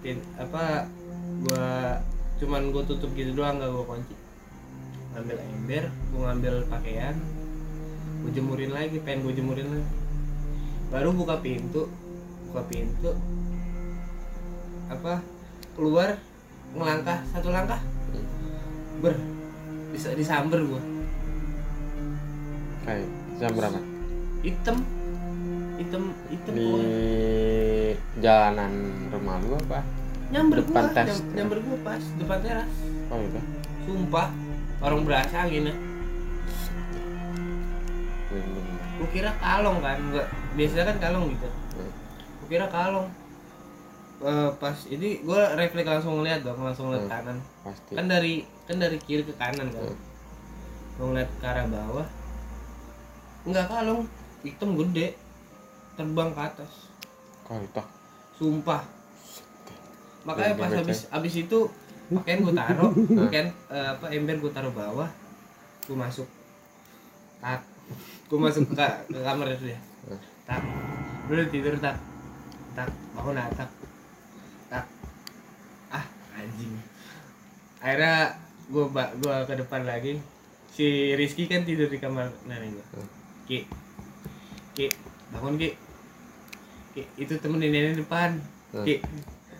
[0.02, 0.89] Pin, apa
[1.39, 2.02] gua
[2.38, 4.15] cuman gue tutup gitu doang nggak gue kunci
[5.12, 7.15] ngambil ember gue ngambil pakaian
[8.20, 9.89] gue jemurin lagi pengen gue jemurin lagi
[10.89, 11.86] baru buka pintu
[12.48, 13.13] buka pintu
[14.91, 15.23] apa
[15.73, 16.19] keluar
[16.71, 17.80] ngelangkah satu langkah
[18.99, 19.15] ber
[19.89, 20.82] bisa disamber gue
[22.82, 23.06] Kayak
[23.38, 23.80] jam berapa?
[24.41, 24.77] hitam
[25.77, 26.89] hitam hitam Di pokoknya
[28.19, 28.73] jalanan
[29.08, 29.80] rumah lu apa?
[30.32, 31.08] nyamber depan gua tes.
[31.12, 32.71] nyam- nyamber gua pas depan teras
[33.08, 33.43] Oh udah.
[33.84, 34.27] sumpah
[34.80, 35.75] orang berasa anginnya
[38.27, 38.63] Belum.
[38.95, 40.23] Gue kira kalong kan, enggak
[40.54, 41.47] biasanya kan kalong gitu.
[41.75, 41.91] Hmm.
[42.38, 43.08] Gue kira kalong.
[44.22, 47.14] Eh, pas ini gue refleks langsung ngeliat dong, langsung ngeliat Hmm.
[47.14, 47.38] kanan.
[47.66, 47.94] Pasti.
[47.98, 48.34] Kan dari
[48.70, 49.82] kan dari kiri ke kanan kan.
[49.82, 49.98] Hmm.
[50.96, 52.08] Gue ngeliat ke arah bawah.
[53.42, 54.06] Enggak kalong,
[54.46, 55.18] hitam gede,
[55.98, 56.72] terbang ke atas.
[57.50, 57.84] Itu.
[58.38, 58.86] Sumpah.
[60.22, 61.60] Makanya pas habis habis itu
[62.14, 62.94] pakaian gue taruh,
[63.26, 65.10] pakaian eh, apa ember gue taruh bawah,
[65.90, 66.30] gue masuk.
[67.42, 67.66] Tak
[68.30, 70.18] gue masuk ke, ke kamar itu ya Hmm.
[70.48, 70.64] tak
[71.30, 71.94] udah tidur tak
[72.74, 73.70] tak bangun tak
[76.41, 76.73] anjing.
[77.82, 78.36] Akhirnya
[78.71, 80.17] gue gua ke depan lagi.
[80.71, 83.10] Si Rizky kan tidur di kamar nenek gue Hmm.
[83.45, 83.60] ki.
[84.73, 84.88] Ki
[85.30, 85.69] bangun ki.
[86.97, 88.41] Ki itu temenin nenek depan.
[88.73, 88.86] Hmm.
[88.86, 88.99] ki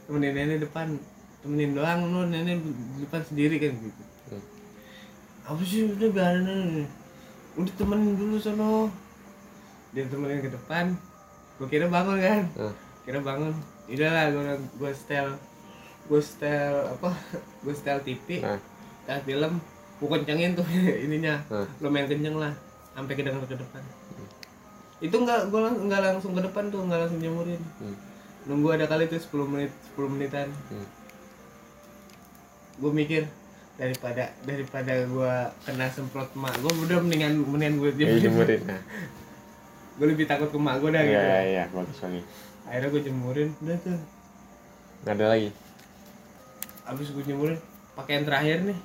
[0.10, 0.98] temenin nenek depan.
[1.42, 4.04] Temenin doang lu nenek di depan sendiri kan gitu
[5.42, 6.86] apa sih udah biarin
[7.58, 8.88] udah temenin dulu sono.
[9.92, 10.96] Dia temenin ke depan.
[11.60, 12.46] Gue kira bangun kan.
[13.04, 13.52] Kira bangun.
[13.92, 14.44] Udah lah gue
[14.80, 15.36] gue setel
[16.04, 17.10] gue setel apa
[17.64, 18.58] gue setel TV Nah.
[19.02, 19.54] setel film
[19.98, 20.66] gue kencengin tuh
[21.06, 21.68] ininya Hmm.
[21.78, 22.54] lo main kenceng lah
[22.92, 23.80] sampai kedengar ke depan.
[25.00, 27.96] Itu nggak gue lang nggak langsung ke depan tuh nggak langsung jemurin Hmm.
[28.44, 30.50] nunggu ada kali tuh 10 menit 10 menitan.
[30.68, 30.88] Hmm.
[32.74, 33.24] gue mikir
[33.74, 35.34] daripada daripada gue
[35.64, 38.62] kena semprot emak gue udah mendingan mendingan gue Iya jemurin.
[38.64, 38.82] nah
[39.98, 41.22] gue lebih takut ke emak gue dah iya gitu.
[41.22, 42.26] iya iya bagus banget
[42.64, 44.00] akhirnya gue jemurin udah tuh.
[45.02, 45.50] Nggak ada lagi
[46.92, 47.58] abis gue jemurin
[47.96, 48.80] pakaian terakhir nih.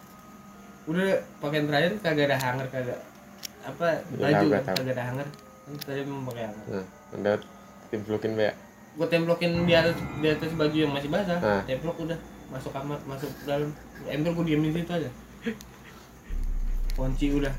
[0.86, 3.00] Udah pakaian terakhir kagak ada hanger kagak
[3.66, 4.76] apa Ya, baju kan tahu.
[4.78, 5.28] kagak ada hanger.
[5.66, 6.64] Kan tadi memang pakai hanger.
[6.70, 7.34] Nah udah
[7.90, 8.48] timplukin be.
[8.96, 9.92] Gue templokin di atas
[10.22, 11.38] di atas baju yang masih basah.
[11.42, 11.60] Ah.
[11.66, 13.74] templok udah masuk kamar masuk dalam.
[14.06, 15.10] Ember gue diem di situ aja.
[16.96, 17.54] Kunci udah.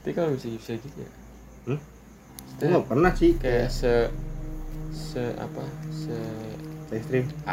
[0.00, 1.10] Tapi kalau bisa bisa gitu ya?
[1.68, 1.80] Hmm?
[2.56, 4.08] Gue nggak pernah sih kayak se
[4.90, 5.62] se apa
[5.92, 6.16] se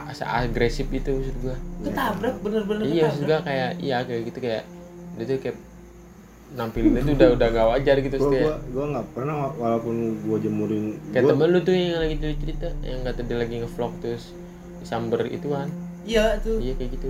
[0.09, 1.55] se agresif itu maksud gua.
[1.83, 4.63] Ketabrak bener-bener iya maksud gua kayak iya kayak gitu kayak
[5.13, 5.57] dia tuh kayak
[6.47, 9.95] nampilinnya tuh udah udah gak wajar gitu Gue kayak gua gua nggak pernah wa- walaupun
[10.23, 10.85] gua jemurin.
[11.11, 14.23] kayak gua, temen lu tuh yang lagi tuh cerita yang kata dia lagi ngevlog terus
[14.79, 15.67] disamber itu kan
[16.01, 17.09] iya tuh iya kayak gitu.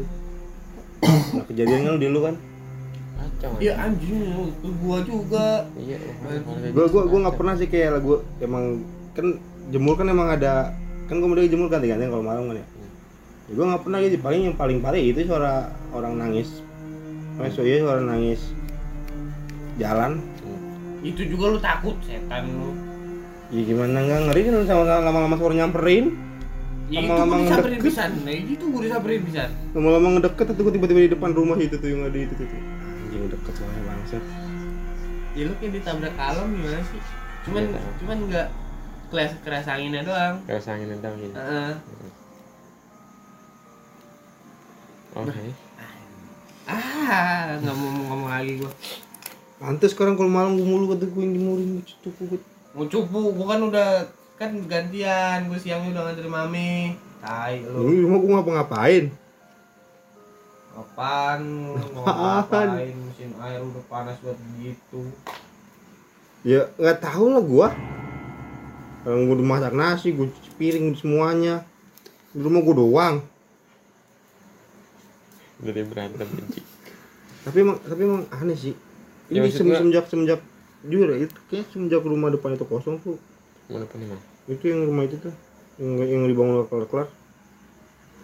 [0.97, 2.35] Nah, kejadian kan lu di lu kan.
[3.17, 4.19] kacau iya anjing.
[4.77, 5.47] gua juga.
[5.73, 8.65] Iya kalau kayak Gua gitu gua gua nggak pernah sih kayak gua emang
[9.13, 9.25] kan
[9.69, 10.73] jemur kan emang ada
[11.07, 12.65] kan gua udah jemur ganti-gantian kalau malam kan ya.
[13.47, 15.53] Ya, gua nggak pernah gitu paling yang paling parah itu suara
[15.89, 16.59] orang nangis.
[17.35, 18.41] Mas iya suara nangis
[19.75, 20.19] jalan.
[20.41, 21.05] Hmm.
[21.05, 22.73] itu juga lu takut setan lu
[23.47, 26.05] Ya gimana nggak ngeri kan sama lama-lama suara nyamperin.
[26.87, 27.79] ya itu Lama-lama ngedeket.
[27.83, 31.75] pisan nah itu gua disamperin pisan Lama-lama ngedeket tuh gua tiba-tiba di depan rumah itu
[31.75, 32.47] tuh yang ada itu tuh.
[32.49, 34.23] Anjing deket banget bangsat.
[35.31, 37.01] ya lu kayak ditabrak kalem gimana sih
[37.45, 38.47] cuman Iya, cuman nggak
[39.07, 41.73] keras keras anginnya doang Kayak sangin nendang gitu Heeh.
[45.13, 45.45] oke
[46.67, 48.71] ah nggak mau ngomong lagi gua
[49.57, 52.37] Pantes sekarang kalau malam gua mulu kata gua yang jemurin itu gua.
[52.73, 53.89] mau cupu gua kan udah
[54.35, 56.71] kan gantian gua siangnya udah nganterin mami
[57.17, 59.05] tai Lu lu rumah gua ngapa-ngapain?
[60.77, 61.41] apaan
[61.97, 62.67] Apaan?
[62.69, 65.01] ngapain mesin air udah panas buat gitu
[66.45, 67.67] Ya nggak tahu lah gua.
[69.07, 71.63] Kalau udah masak nasi, cuci piring semuanya.
[72.29, 73.15] Di rumah gua doang.
[75.57, 76.61] dari berantem benci
[77.41, 78.75] Tapi emang tapi emang aneh sih.
[79.25, 80.39] Ya, Ini gua- semenjak semenjak
[80.83, 83.15] jujur ya, itu kayak semenjak rumah depan itu kosong tuh.
[83.65, 85.33] mana pun mana Itu yang rumah itu tuh
[85.77, 87.09] yang yang dibangun kelar-kelar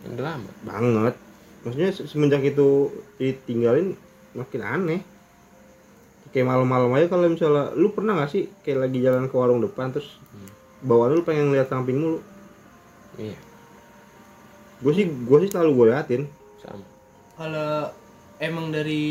[0.05, 1.15] udah lama banget.
[1.63, 3.97] Maksudnya se- semenjak itu ditinggalin
[4.33, 5.01] makin aneh.
[6.29, 9.89] Kayak malam-malam aja kalau misalnya lu pernah gak sih kayak lagi jalan ke warung depan
[9.89, 10.52] terus Hmm.
[10.83, 12.19] Bawaan lu pengen lihat samping mulu.
[13.15, 13.37] iya.
[14.83, 16.23] Gue sih gue sih selalu gue liatin.
[16.59, 16.83] Sama.
[17.39, 17.89] Kalau
[18.37, 19.03] emang dari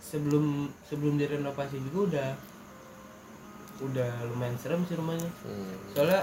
[0.00, 2.28] sebelum sebelum direnovasi juga udah
[3.82, 5.30] udah lumayan serem sih rumahnya.
[5.44, 5.74] Hmm.
[5.92, 6.22] soalnya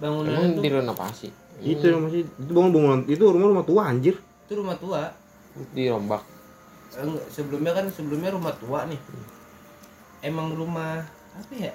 [0.00, 1.28] bangunan emang tuh direnovasi?
[1.60, 4.16] Itu yang masih itu bangun bangunan itu rumah rumah tua anjir.
[4.46, 5.02] Itu rumah tua.
[5.74, 6.22] Dirombak
[6.98, 9.00] enggak, sebelumnya kan sebelumnya rumah tua nih.
[10.26, 11.72] Emang rumah apa ya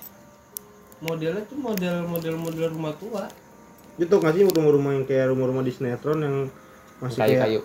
[1.03, 3.23] modelnya tuh model model model rumah tua.
[3.95, 6.35] Itu nggak sih rumah-rumah yang kayak rumah-rumah di sinetron yang
[6.99, 7.61] masih kayak kayu-kayu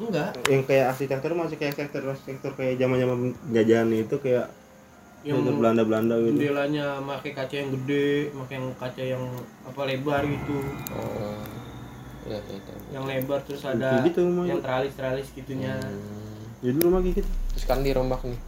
[0.00, 0.30] enggak.
[0.48, 3.18] Yang kayak arsitektur masih kayak arsitektur arsitektur kayak zaman zaman
[3.52, 4.46] jajahan itu kayak
[5.20, 6.32] yang Belanda Belanda gitu.
[6.32, 9.24] jendelanya pakai kaca yang gede pakai yang kaca yang
[9.68, 10.56] apa lebar gitu.
[10.96, 11.36] Oh
[12.24, 12.80] iya iya tahu.
[12.96, 14.56] yang lebar terus ada gitu rumahnya.
[14.56, 15.76] yang teralis teralis gitunya.
[15.76, 16.64] Hmm.
[16.64, 17.30] jadi rumah kayak gitu.
[17.52, 18.40] Terus kan dirombak nih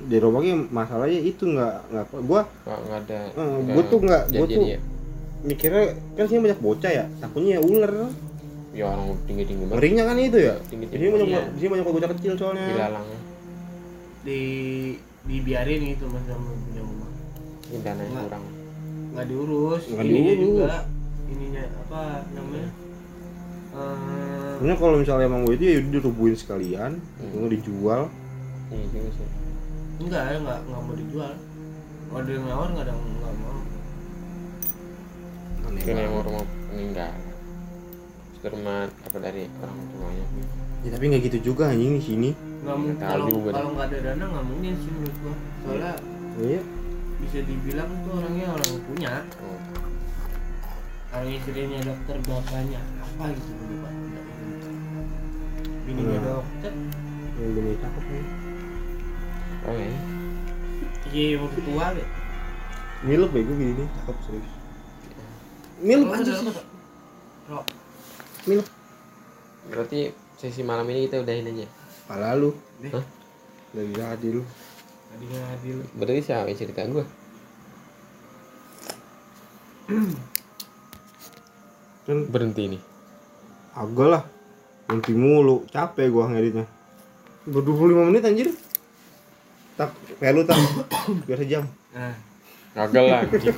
[0.00, 4.24] di rumahnya masalahnya itu nggak nggak gue nggak nggak ada Eh, nggak gua tuh nggak-
[4.26, 4.78] gua jadian tuh- ya
[5.38, 7.94] mikirnya kan sih banyak bocah ya takutnya ya ular.
[8.68, 9.74] Ya orang tinggi tinggi banget.
[9.74, 10.54] Ngerinya kan itu ya?
[10.62, 11.42] Tinggi di tinggi sini banyak Iya.
[11.48, 12.66] di sini banyak bocah kecil soalnya.
[12.68, 13.20] Dilalangnya
[14.20, 14.40] di
[15.24, 17.10] dibiarin gitu mas sama punya rumah.
[17.64, 18.24] Ini dana yang Nggak.
[18.24, 18.44] kurang.
[19.08, 20.46] nggak diurus Nggak ininya diurus.
[20.60, 20.78] juga.
[21.28, 22.68] Ininya apa namanya?
[23.68, 27.26] Eh, Sebenarnya kalau misalnya emang gue itu ya udah dirubuhin sekalian, Hmm.
[27.28, 28.00] itu dijual.
[28.68, 29.28] iya juga sih
[29.98, 31.32] enggak enggak enggak mau dijual
[32.08, 33.56] ada yang nawar nggak ada yang nggak mau
[35.68, 37.12] mungkin yang rumah meninggal
[38.38, 40.26] rumah apa dari orang tuanya
[40.78, 42.30] Ya, tapi nggak gitu juga anjing di sini.
[42.62, 45.92] nggak mungkin kalau kalau nggak ada dana nggak mungkin sih menurut gua soalnya
[46.38, 46.60] Iya.
[47.18, 49.58] bisa dibilang tuh orangnya orang punya oh.
[51.10, 53.90] orang istrinya dokter bapaknya apa gitu lupa
[55.82, 56.28] bininya Hmm.
[56.30, 56.72] dokter
[57.38, 58.24] Yang gini cakep nih.
[59.68, 59.92] Oh ya
[61.12, 62.08] iya udah tua gitu
[62.98, 64.50] Milep bego gini nih, cakep serius.
[65.86, 66.50] Kalau aja sih.
[68.50, 68.66] Milep.
[69.70, 71.70] berarti sesi malam ini kita udahin aja
[72.10, 72.50] Pala lu.
[72.82, 73.04] deh Hah?
[73.76, 74.42] Lagi adil lu.
[75.08, 77.04] tadi nggak adil berarti siapa yang cerita gue
[82.08, 82.82] Kan berhenti nih
[83.78, 84.24] agak lah.
[84.90, 86.66] Nanti mulu, capek gua ngeditnya.
[87.46, 88.48] Udah 25 menit anjir.
[89.78, 90.58] Tak, kayak lu tak.
[91.24, 91.64] Biar sejam.
[91.88, 92.14] nah
[92.76, 93.20] Gagal lah.
[93.24, 93.56] anjing.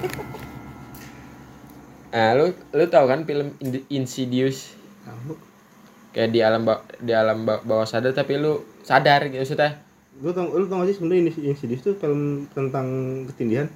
[2.11, 5.33] Ah, lu lu tahu kan film In- Insidious Tahu.
[6.11, 9.78] kayak di alam ba- di alam ba- bawah sadar tapi lu sadar gitu maksudnya.
[10.18, 12.87] Lu tau, lu tau gak sih sebenarnya ini Insidious tuh film tentang
[13.26, 13.70] ketindihan?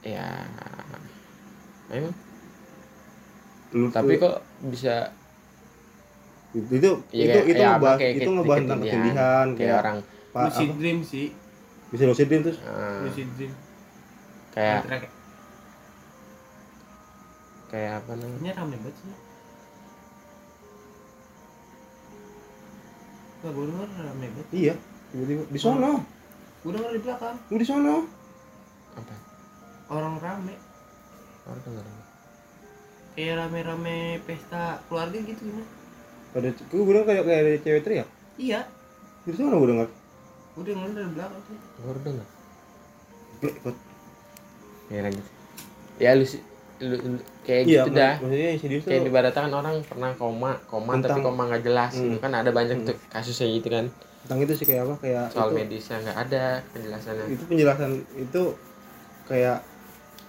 [0.00, 0.44] Ya.
[1.88, 2.14] Emang
[3.72, 5.10] Lu, tapi lu- kok bisa
[6.52, 9.98] itu itu ya, itu, itu ya, ngebahas kayak- itu kayak ngebahas tentang ketindihan kayak orang
[10.30, 11.26] pa- lucid apa, dream sih
[11.94, 13.52] bisa lucid dream terus ah, lucid dream
[14.56, 15.10] kayak
[17.66, 18.38] kayak apa namanya?
[18.40, 19.16] ini rame banget sih.
[23.42, 24.48] Gak gue denger rame banget.
[24.54, 24.74] Iya.
[25.12, 25.92] Tiba-tiba di sono.
[26.62, 27.36] Gue denger di belakang.
[27.50, 27.94] Lu di sono.
[28.96, 29.14] Apa?
[29.92, 30.54] Orang rame.
[31.46, 31.84] Orang dengar.
[33.16, 35.68] Kayak rame-rame pesta keluarga gitu gimana?
[36.36, 38.08] Pada gue bilang kayak kayak ada cewek teriak.
[38.40, 38.60] Iya.
[39.26, 39.88] Di sono gue dengar
[40.56, 41.42] Gue denger dari belakang
[41.78, 42.26] Baru dengar.
[43.36, 43.76] Blek, ikut.
[44.88, 45.26] Ya lanjut.
[45.96, 46.40] Ya lu sih
[46.78, 48.14] lu, lu- kayak iya gitu dah.
[48.18, 52.08] maksudnya tuh Kayak ibaratnya kan orang pernah koma, koma tapi Tentang- koma nggak jelas gitu
[52.10, 52.20] Hmm.
[52.20, 52.86] kan ada banyak Hmm.
[52.86, 53.86] tuh kasusnya gitu kan.
[54.18, 57.24] tentang itu sih kayak apa kayak Soal itu, medisnya nggak ada penjelasannya.
[57.30, 58.42] itu penjelasan itu
[59.24, 59.58] kayak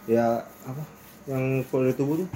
[0.05, 0.25] ya
[0.63, 0.83] apa
[1.25, 2.29] yang kalau dari tubuh tuh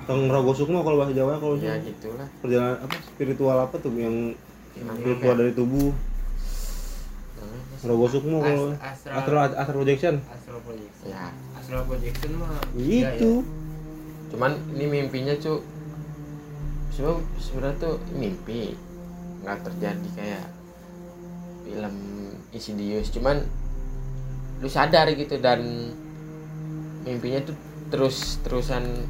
[0.00, 2.24] tentang rogo sukma kalau bahasa Jawa kalau Ya gitulah.
[2.40, 4.32] perjalanan apa spiritual apa tuh yang
[4.72, 5.38] spiritual ya?
[5.38, 5.92] dari tubuh
[7.84, 10.14] Rogo sukma kalau As- astral astral astral projection.
[10.32, 11.06] astral projection.
[11.12, 13.32] Ya, astral projection mah itu
[14.32, 15.60] cuman ini mimpinya cu.
[16.94, 18.72] Sebab sebenarnya tuh mimpi
[19.44, 20.44] nggak terjadi kayak
[21.68, 21.94] film
[22.54, 23.12] Insidious.
[23.12, 23.44] Cuman
[24.62, 25.90] lu sadar gitu dan
[27.04, 27.56] mimpinya tuh
[27.92, 29.04] terus terusan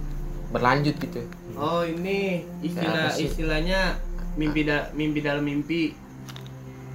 [0.51, 1.23] berlanjut gitu.
[1.23, 1.27] Ya.
[1.55, 4.03] oh ini istilah istilahnya
[4.35, 5.95] mimpi da mimpi dalam mimpi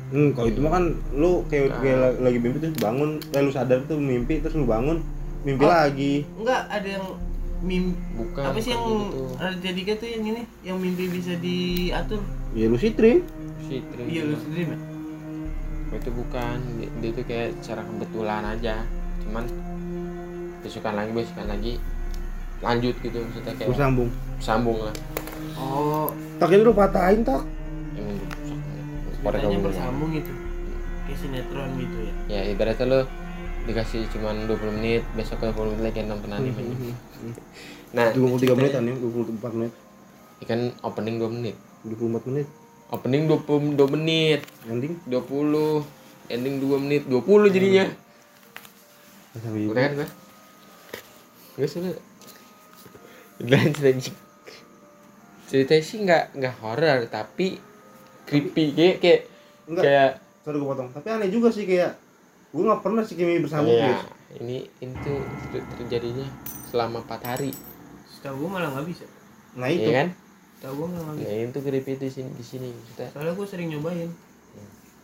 [0.10, 1.80] hmm kalau itu mah kan lu kayak, Nah.
[1.80, 3.10] kayak la- lagi mimpi terus bangun.
[3.30, 4.98] Eh, lu sadar tuh mimpi terus lu bangun
[5.40, 5.70] mimpi Oh.
[5.70, 6.14] lagi.
[6.36, 7.06] enggak ada yang
[7.60, 9.24] mimpi bukan apa sih yang gitu.
[9.36, 12.22] Raditya Dika tuh yang ini yang mimpi bisa diatur?
[12.52, 13.22] Ya lucid dream
[13.62, 14.82] Sweet dream iya lu sendiri Mat.
[15.92, 16.58] itu bukan.
[17.02, 18.76] Dia, tuh kayak secara kebetulan aja.
[19.20, 19.44] Cuman
[20.60, 21.74] besokan lagi besokan lagi.
[22.60, 24.96] Lanjut gitu maksudnya kayak bersambung sambung lah.
[25.56, 26.12] Oh.
[26.38, 27.44] Tak ini lu patahin tak.
[27.94, 28.10] Yang
[29.24, 30.32] ceritanya bersambung gitu.
[31.08, 32.14] Kayak sinetron gitu ya.
[32.30, 33.00] Ya ibaratnya lo
[33.68, 36.64] dikasih cuman 20 menit besok 20 menit lagi nonton anime.
[37.90, 39.74] Nah 23 menitan ya 24 menit.
[40.46, 41.56] Ikan opening 2 menit.
[41.90, 42.48] 24 menit.
[42.94, 44.42] Opening 22 menit.
[44.70, 44.94] Ending?
[45.10, 47.86] 20 ending 2 menit 20 jadinya.
[49.34, 50.08] Sampai udah kan gua
[51.60, 51.92] gue sudah
[53.44, 54.16] dan cerita
[55.52, 57.60] ceritanya sih nggak nggak horor tapi
[58.30, 59.20] creepy kayak kayak
[59.66, 59.84] enggak.
[59.84, 60.12] kayak
[60.46, 60.90] sorry gue potong.
[60.94, 61.98] Tapi aneh juga sih kayak
[62.54, 64.06] gue nggak pernah sih kimi bersambung ya, guys.
[64.42, 65.14] ini itu
[65.50, 66.28] ter- terjadinya
[66.70, 67.52] selama 4 hari.
[68.06, 69.06] Setahu gue malah nggak bisa.
[69.58, 69.90] Nah itu.
[69.90, 70.08] Iya kan?
[70.62, 71.30] Setahu gue malah nggak bisa.
[71.30, 74.10] Ya itu creepy di sini di sini kita soalnya gue sering nyobain.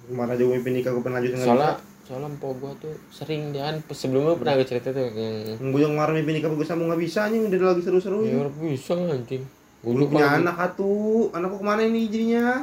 [0.06, 2.94] Ke mana aja gue mimpi nikah gue pengen lanjutin soalnya bisa soalnya empok gua tuh
[3.10, 6.62] sering dia kan sebelumnya pernah gue cerita tuh yang gue yang kemarin mimpi nikah gue
[6.62, 9.42] sambung nggak bisa nih udah lagi seru-seru ya bisa anjing.
[9.82, 12.62] Gue punya anak atuh anakku ke mana ini jadinya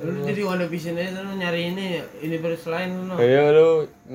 [0.00, 1.86] lu jadi One Vision aja lu nyari ini
[2.20, 3.14] universe lain lu no.
[3.16, 3.68] Ayo lu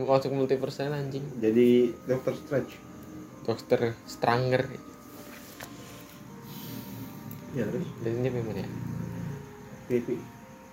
[0.03, 2.73] masuk multiverse aja, anjing jadi dokter Strange
[3.43, 4.61] Dokter Stranger
[7.53, 8.67] ya terus Dan dia memang ya
[9.85, 10.17] creepy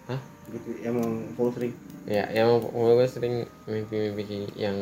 [0.09, 0.19] Hah?
[0.49, 4.75] creepy emang full sering Ya, yang gue sering mimpi-mimpi yang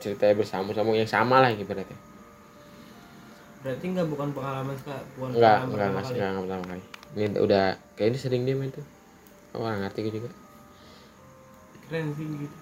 [0.00, 1.92] ceritanya bersama-sama yang sama lah gitu berarti.
[3.60, 6.14] berarti nggak bukan pengalaman kak bukan Enggak, pengalaman enggak, pertama enggak, kali.
[6.16, 6.82] enggak, enggak pertama kali.
[7.14, 8.84] Ini udah kayak ini sering dia main tuh.
[9.54, 10.30] Orang ngerti juga.
[11.86, 12.56] keren sih gitu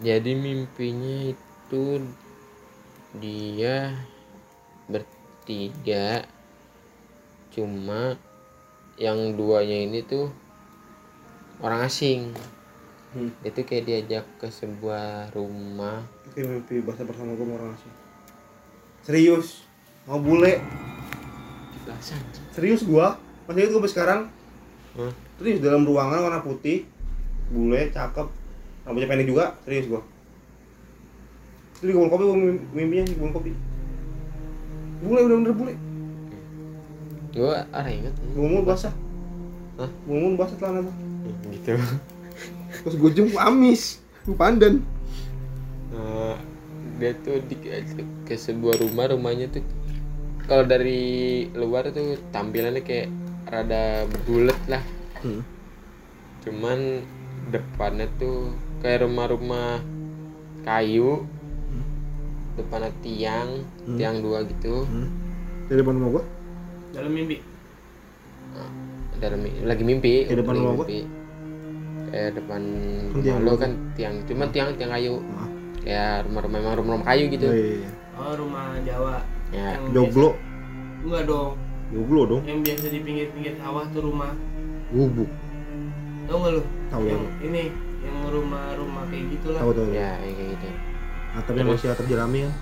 [0.00, 1.84] Jadi mimpinya itu
[3.18, 3.94] dia
[4.86, 6.24] bertiga
[7.50, 8.14] cuma
[8.94, 10.30] yang duanya ini tuh
[11.58, 12.30] orang asing
[13.10, 13.34] Hmm.
[13.42, 17.90] itu kayak diajak ke sebuah rumah Oke, mimpi bahasa bersama gue orang asing.
[19.02, 19.66] Serius,
[20.06, 20.62] mau bule,
[22.54, 23.18] serius gua.
[23.50, 24.20] Masih ingat gue sekarang.
[24.94, 25.10] Hah?
[25.40, 26.84] Serius dalam ruangan warna putih,
[27.48, 28.28] bule, cakep,
[28.84, 30.04] rambutnya pendek juga, serius gua.
[31.80, 33.52] Itu di kebun kopi, gua mim- mimpinya di kebun kopi.
[35.00, 35.74] Bule, bener-bener bule.
[37.30, 38.92] gue ada inget Bumul basah.
[39.80, 39.88] Hah?
[40.04, 40.94] Bumul basah celana tuh.
[41.56, 41.78] gitu
[42.84, 44.84] Terus gue jemput amis, gue pandan.
[45.96, 46.36] Eh,
[47.00, 47.56] dia tuh di,
[48.28, 49.64] ke sebuah rumah rumahnya tuh
[50.44, 53.08] kalau dari luar tuh tampilannya kayak
[53.48, 54.84] rada bulat lah
[55.20, 55.42] Hmm.
[56.40, 56.78] cuman
[57.48, 59.80] depannya tuh kayak rumah-rumah
[60.62, 61.24] kayu.
[62.52, 63.96] Depannya tiang Hmm.
[63.96, 64.84] tiang dua gitu.
[65.66, 66.24] Di depan rumah gua?
[66.90, 67.38] dalam mimpi.
[69.16, 70.86] Dari mi- lagi mimpi Kayak depan rumah gua?
[72.10, 72.62] kayak depan
[73.06, 75.14] Kan tiang rumah lo kan tiang cuma tiang tiang kayu.
[75.30, 75.48] Ah.
[75.80, 77.46] kayak rumah-rumah memang rumah-rumah kayu gitu.
[77.46, 77.90] Oh, iya, iya.
[78.14, 79.16] oh rumah Jawa.
[79.48, 79.66] Ya.
[79.72, 80.40] Yang Joglo, biasa-
[81.00, 81.52] enggak dong.
[81.90, 82.42] Joglo dong.
[82.44, 84.30] yang biasa di pinggir-pinggir sawah tuh rumah
[84.90, 85.30] Gubuk.
[86.24, 87.44] tau nggak lu Tahu yang tahu.
[87.44, 87.62] ini
[88.00, 89.86] yang rumah-rumah kayak gitu lah Tahu tahu.
[89.90, 90.68] ya yang kayak gitu
[91.32, 92.52] Atapnya masih atap jerami kan?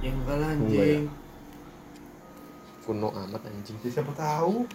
[0.00, 0.96] yang enggak lah Oh, enggak ya?
[0.96, 1.06] anjing
[2.82, 4.66] kuno amat anjing Siapa tahu?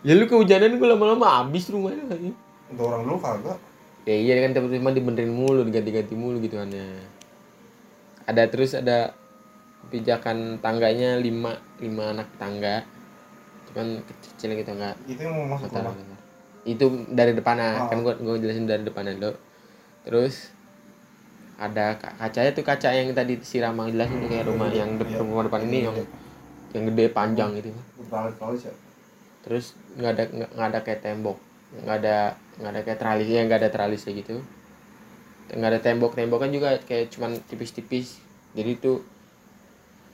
[0.00, 2.30] ya lu kehujanan gue lama-lama habis rumahnya lagi
[2.68, 3.58] Untuk orang dulu kagak.
[4.02, 6.86] ya iya kan tiba-tiba dibenerin mulu diganti-ganti mulu gitu kan ya
[8.24, 9.12] ada terus ada
[9.86, 12.86] pijakan tangganya lima lima anak tangga
[13.66, 16.19] cuman kecil gitu nggak Itu yang mau masuk tahu, rumah.
[16.62, 17.88] Itu dari depannya Oh.
[17.88, 19.32] kan gua gua jelasin dari depannya dulu
[20.02, 20.52] terus
[21.56, 25.04] ada ka- kacanya tuh kaca yang tadi si Ramang jelasin tuh kayak rumah yang de-
[25.06, 25.20] Iya.
[25.20, 25.96] rumah depan ini yang
[26.70, 27.68] yang gede panjang gitu
[28.06, 28.72] Teralis ya.
[29.40, 31.36] terus nggak ada nggak ada kayak tembok
[31.80, 32.16] nggak ada
[32.58, 34.36] nggak ada kayak tralisnya nggak ada tralisnya gitu
[35.50, 38.20] nggak ada tembok temboknya juga kayak cuman tipis-tipis
[38.52, 39.00] jadi itu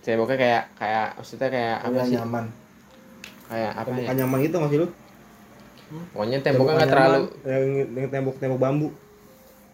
[0.01, 2.45] temboknya kayak kayak maksudnya kayak apa sih nyaman.
[3.47, 4.89] kayak apa ya Tembok nyaman itu masih lu?
[5.87, 8.89] Pokoknya temboknya nggak terlalu yang, yang tembok tembok bambu.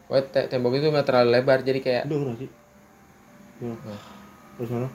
[0.09, 2.51] pokoknya te- tembok itu nggak terlalu lebar jadi kayak Udah nggak sih?
[3.63, 3.73] Ya.
[3.73, 4.03] Wah.
[4.61, 4.89] Terus mana?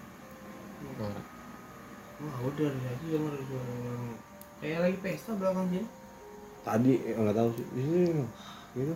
[0.98, 1.22] Nah,
[2.22, 3.62] wah udah dari tadi denger gua
[4.58, 5.88] kayak lagi pesta belakang sini
[6.66, 7.66] Tadi eh, nggak tahu sih.
[7.74, 8.24] Di sini
[8.78, 8.94] gitu.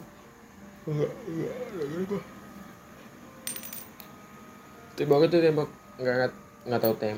[4.97, 5.69] temboknya tuh tembok
[6.01, 6.31] nggak nggak
[6.69, 7.17] nggak tahu tem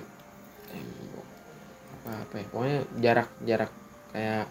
[0.71, 1.27] tembok
[2.03, 3.71] apa apa ya pokoknya jarak jarak
[4.11, 4.45] kayak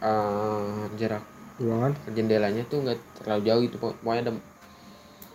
[0.00, 1.24] eh jarak
[1.56, 1.92] Ruangan.
[2.08, 4.32] jendelanya tuh nggak terlalu jauh gitu pok- pokoknya ada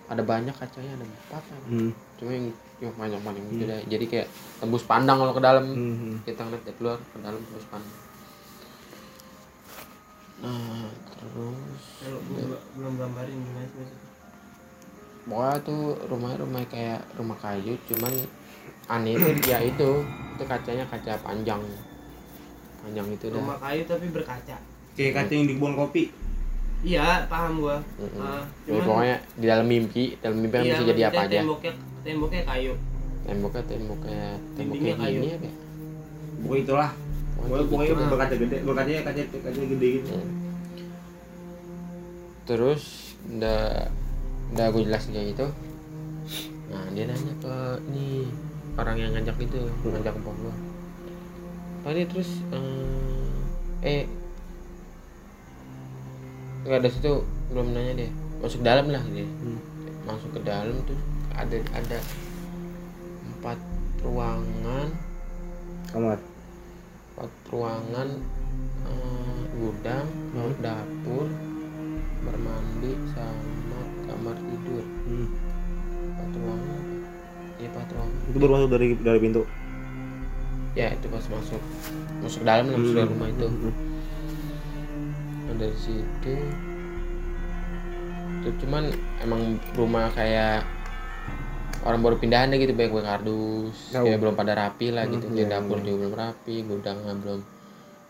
[0.06, 1.66] ada banyak kacanya ada empat apa.
[1.66, 1.92] Hmm.
[2.16, 2.48] cuma yang
[2.80, 6.16] yang banyak banyak gitu deh jadi kayak tembus pandang kalau ke dalam Hmm.
[6.22, 7.96] kita ngeliat dari luar ke dalam tembus pandang
[10.40, 12.20] nah terus kalau
[12.76, 13.88] belum gambarin gimana sih
[15.24, 18.12] pokoknya tuh rumah rumah kayak rumah kayu cuman
[18.86, 21.64] aneh itu ya itu itu kacanya kaca panjang
[22.84, 24.58] panjang itu dah rumah kayu tapi berkaca
[24.94, 26.04] Kayak kaca yang di kebun kopi.
[26.84, 28.20] iya paham gua Mm-mm.
[28.20, 31.74] Ah, Ya, pokoknya di dalam mimpi dalam mimpi kan iya, bisa jadi apa aja temboknya
[32.04, 32.74] temboknya kayu
[33.24, 35.34] temboknya temboknya tembok Dindingnya kayak gini kayu.
[35.34, 35.54] apa ya
[36.44, 36.92] Pokoknya itulah.
[37.34, 38.04] Pokoknya, pokoknya gitu.
[38.10, 40.12] berkaca gede, berkacanya kaca kaca gede gitu.
[40.12, 40.32] Hmm.
[42.44, 42.84] terus
[43.26, 43.88] udah
[44.52, 45.48] udah gue jelasin kayak gitu
[46.68, 47.56] nah dia nanya ke
[47.88, 48.28] nih
[48.76, 50.54] orang yang ngajak itu ngajak ke gua
[51.86, 53.36] ini terus eh,
[53.84, 54.04] eh
[56.64, 57.14] nggak ada situ
[57.52, 58.10] belum nanya dia
[58.40, 59.60] masuk dalam lah dia Hmm.
[60.04, 61.00] masuk ke dalam tuh
[61.34, 62.00] ada ada
[63.26, 63.60] empat
[64.00, 64.88] ruangan
[65.92, 66.20] Kamar.
[67.14, 68.10] empat ruangan
[68.84, 70.56] eh, gudang Hmm.
[70.60, 71.28] dapur
[72.24, 75.28] kamar mandi sama kamar tidur Hmm.
[76.08, 76.84] empat ruangan
[77.60, 79.44] iya empat ruangan Itu baru masuk dari dari pintu.
[80.74, 81.62] Ya itu pas masuk.
[82.26, 83.48] Masuk dalam lah, masuk dari rumah itu.
[83.48, 83.74] Hmm.
[85.46, 86.34] nah, dari situ.
[88.44, 88.84] Itu cuman
[89.22, 89.42] emang
[89.78, 90.66] rumah kayak
[91.84, 93.78] orang baru pindahan deh gitu banyak banyak kardus.
[93.94, 95.30] Ya belum pada rapi lah gitu.
[95.30, 95.86] Hmm, di iya, dapur iya.
[95.86, 97.40] juga belum rapi gudangnya belum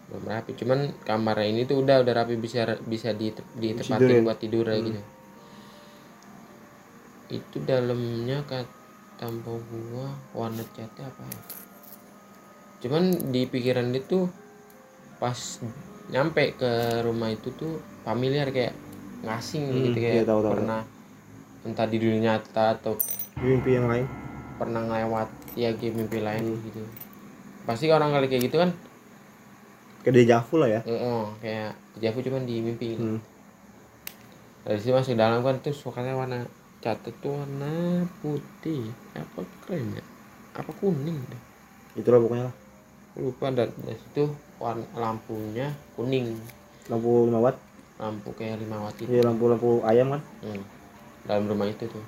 [0.09, 0.51] belum rapi.
[0.55, 4.23] Cuman kamarnya ini tuh udah udah rapi bisa bisa di ditempatin Tidurin.
[4.23, 4.87] buat tidur ya Hmm.
[4.87, 5.01] gitu.
[7.33, 8.69] Itu dalamnya kata
[9.13, 11.39] tampau gua warna catnya apa ya
[12.83, 14.27] cuman di pikiran dia tuh
[15.17, 15.39] pas
[16.11, 16.71] nyampe ke
[17.01, 18.75] rumah itu tuh familiar kayak
[19.23, 20.81] ngasing Hmm, gitu iya, kayak tahu, tahu, pernah
[21.63, 22.99] entah di dunia nyata atau
[23.39, 24.03] mimpi yang lain.
[24.59, 26.59] pernah ngelewat ya game mimpi lain Hmm.
[26.67, 26.83] gitu.
[27.63, 28.69] Pasti orang kali kayak gitu kan
[30.03, 30.81] kayak dejavu lah ya.
[30.83, 32.99] Oh, kayak Javu cuman di mimpi.
[32.99, 33.19] Hmm.
[34.63, 36.47] dari situ masuk dalam kan tuh sukanya warna
[36.79, 38.91] cat tuh warna putih.
[39.15, 40.03] Apa keren ya
[40.53, 41.41] apa kuning deh?
[41.95, 42.55] Itulah pokoknya lah
[43.13, 46.33] lupa dan dari situ warna lampunya kuning.
[46.89, 47.57] Lampu 5 watt.
[48.01, 50.21] Lampu kayak lima watt itu iya lampu lampu ayam kan?
[50.41, 50.63] Hmm,
[51.29, 52.05] dalam rumah itu tuh.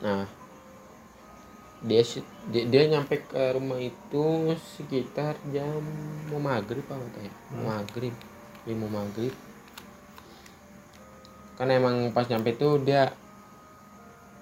[0.00, 0.24] Nah
[1.84, 2.00] dia
[2.48, 4.24] dia, dia nyampe ke rumah itu
[4.78, 5.84] sekitar jam
[6.32, 8.14] mau maghrib apa katanya mau maghrib
[8.64, 9.34] dia mau maghrib.
[11.58, 13.12] Kan emang pas nyampe itu dia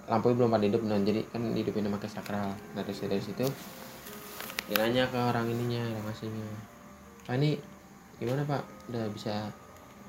[0.04, 2.52] lampu belum pada hidup nah jadi kan hidupin pakai sakral.
[2.76, 3.44] Nah dari situ, dari situ
[4.64, 6.46] dia nanya ke orang ininya orang aslinya
[7.24, 7.56] pak ini
[8.20, 8.62] gimana pak?
[8.88, 9.48] Udah bisa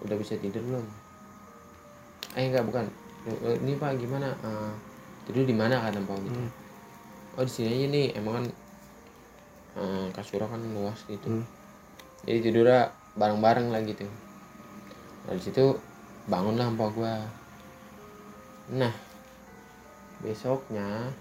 [0.03, 0.85] udah bisa tidur belum?
[2.35, 2.85] Eh enggak bukan.
[3.25, 4.29] Eh, ini pak gimana?
[4.31, 4.71] Eh,
[5.27, 5.79] tidur di mana?
[5.81, 6.51] kata pak gitu Hmm.
[7.35, 8.45] oh di sini aja nih emang kan
[9.81, 11.27] eh, kasurnya kan luas gitu.
[11.27, 11.43] Hmm.
[12.23, 12.79] jadi tidurnya
[13.19, 14.07] bareng-bareng lah gitu.
[15.25, 15.75] Dari situ
[16.29, 17.15] bangunlah empat gua.
[18.71, 18.93] Nah
[20.23, 21.11] besoknya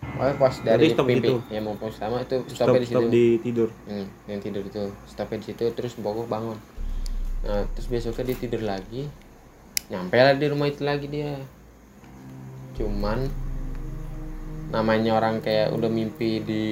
[0.00, 1.40] Oh, pas dari stop mimpi gitu?
[1.48, 3.12] ya mau sama itu stop stopnya di stop situ.
[3.12, 3.68] di tidur.
[3.88, 4.84] Hmm, yang tidur itu.
[5.08, 6.58] Stopnya di situ terus pokok bangun.
[7.44, 9.08] Nah terus besoknya dia tidur lagi.
[9.88, 11.40] Nyampe lah di rumah itu lagi dia.
[12.76, 13.28] Cuman
[14.70, 16.64] namanya orang kayak udah mimpi di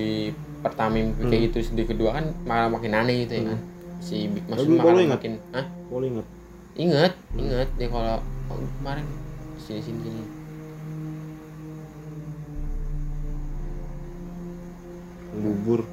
[0.61, 3.59] pertama mimpi kayak gitu di kedua kan malah makin aneh gitu ya kan.
[3.99, 5.15] Si Tapi maksudnya kalau malah ingat?
[5.17, 5.67] makin Hah?
[5.89, 6.27] boleh inget
[6.79, 8.23] inget inget dia kalau
[8.53, 9.05] oh, kemarin
[9.59, 10.23] sini sini sini
[15.39, 15.87] Kang bubur.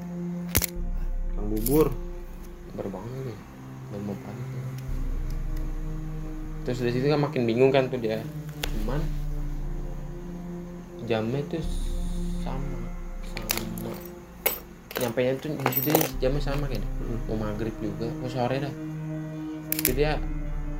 [1.38, 1.86] Kang bubur.
[2.74, 3.38] Baru bangun nih.
[3.94, 4.42] Baru mau pagi
[6.66, 8.26] terus dari situ kan makin bingung kan tuh dia.
[8.74, 8.98] Cuman
[11.06, 11.62] jamnya tuh
[12.42, 12.90] sama
[13.22, 13.94] sama.
[14.98, 17.22] Nyampe nya tuh di situ jamnya sama kayak Hmm.
[17.30, 18.74] mau maghrib juga mau sore dah.
[19.78, 20.18] Jadi dia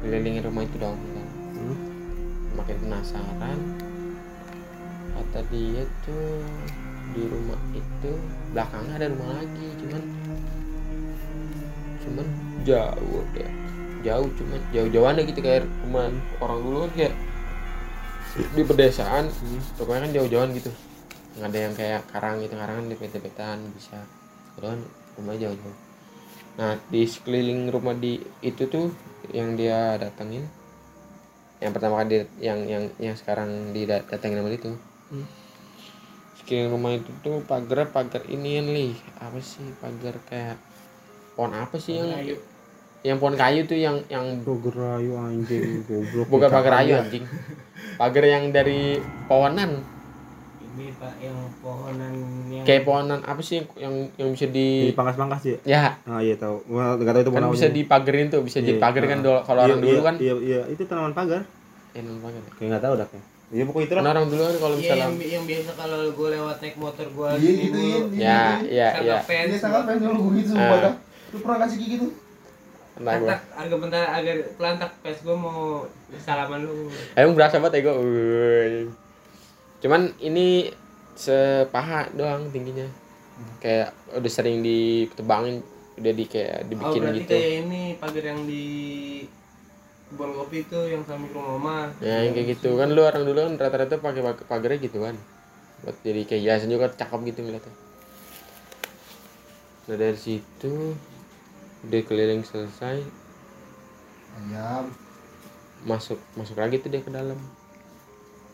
[0.02, 1.26] kelilingin rumah itu dong kan.
[1.54, 1.78] Hmm.
[2.58, 3.58] makin penasaran.
[5.14, 6.42] Kata dia tuh
[7.14, 8.10] di rumah itu
[8.50, 10.02] belakangnya ada rumah lagi cuman
[12.06, 12.26] cuman
[12.66, 13.50] jauh deh
[14.06, 17.14] jauh cuman jauh-jauhan gitu kayak rumah orang dulu kan kayak
[18.36, 19.32] di pedesaan.
[19.80, 20.70] Pokoknya kan jauh-jauhan gitu.
[21.36, 23.98] Nggak ada yang kayak karang gitu karang di pet-petan bisa.
[24.60, 24.80] Kan
[25.16, 25.76] rumah jauh-jauh.
[26.60, 28.92] Nah di sekeliling rumah di itu tuh
[29.32, 30.46] yang dia datengin
[31.56, 34.72] yang pertama kali yang yang yang sekarang didatengin sama itu
[35.06, 35.22] Hmm.
[36.46, 40.54] Sekeliling rumah itu tuh pagar pagar ini nih apa sih pagar kayak
[41.34, 42.36] pohon apa sih yang Kayu.
[43.02, 46.26] yang pohon kayu tuh yang yang Roger Rayu anjing goblok.
[46.28, 47.22] Bukan pagar kayu anjing.
[47.94, 49.82] Pagar yang dari pohonan.
[50.68, 52.12] Ini pak yang pohonan
[52.48, 55.58] yang kayak pohonan apa sih yang yang bisa Di di pangkas-pangkas ya.
[55.64, 57.74] Ya ah iya tahu gua nggak tahu itu kan pohon bisa apa.
[57.74, 59.40] dipagerin tuh bisa jadi Iya, pagar kan ah.
[59.40, 60.14] kalau Iya, orang dulu iya, kan.
[60.16, 60.60] iya iya.
[60.66, 61.42] Itu tanaman pagar.
[61.92, 62.38] Eh non pagar.
[62.38, 62.50] Ya?
[62.54, 64.82] kayak nggak tahu dah kayak iya pokoknya itu kan lah orang dulu kan kalau Iya,
[64.82, 67.78] misalnya yang, yang biasa kalau gue lewat naik motor gue Iya, gitu,
[68.12, 68.40] iya.
[68.66, 70.58] ya ya ya Dia sangat pengen dulu gitu Ah.
[70.58, 70.94] sumpah dah.
[71.26, 72.06] Lu pernah kasih gitu?
[72.96, 73.28] Entah gua.
[73.28, 75.84] Pelantak, agak bentar agar pelantak pas gue mau
[76.18, 76.88] salaman lu.
[77.12, 77.94] emang berasa banget ya gue
[79.76, 80.72] cuman ini
[81.12, 82.88] sepaha doang tingginya
[83.58, 85.60] kayak udah sering ditebangin
[85.94, 88.64] udah di kayak Oh dibikin berarti gitu kayak ini pagar yang di
[90.06, 91.78] kebun kopi itu yang samping rumah mama.
[91.98, 95.18] ya yang kayak gitu kan lu orang dulu kan rata-rata pakai pag- pagarnya gitu kan
[95.82, 97.74] buat jadi kayak hiasan juga cakep gitu ngeliatnya
[99.86, 100.94] nah dari situ
[101.86, 103.02] udah keliling selesai
[104.36, 104.90] Ayam.
[105.82, 107.38] masuk masuk lagi tuh dia ke dalam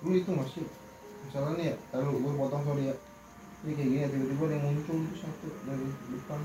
[0.02, 0.66] Lu itu masih
[1.22, 2.96] misalnya nih ya, lalu gue potong sorry ya.
[3.62, 6.40] Ini kayak gini tiba-tiba ada yang muncul tuh satu dari depan.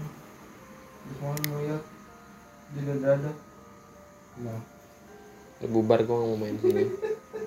[1.10, 1.84] Depan ngeliat
[2.78, 3.32] di dada.
[4.46, 4.62] Nah,
[5.64, 6.84] Lu bubar gua nggak mau main sini.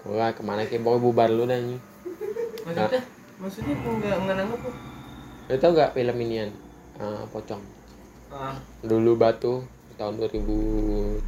[0.02, 1.76] Gua ke mana kayak pokoknya bubar lu dah ini.
[2.66, 3.02] Maksudnya?
[3.40, 4.74] Maksudnya kok nggak nggak nangkep kok?
[5.50, 6.50] lu tau gak film inian?
[7.02, 7.58] Eh, pocong.
[8.30, 8.54] Ah,
[8.86, 9.66] dulu batu
[9.98, 11.26] tahun 2007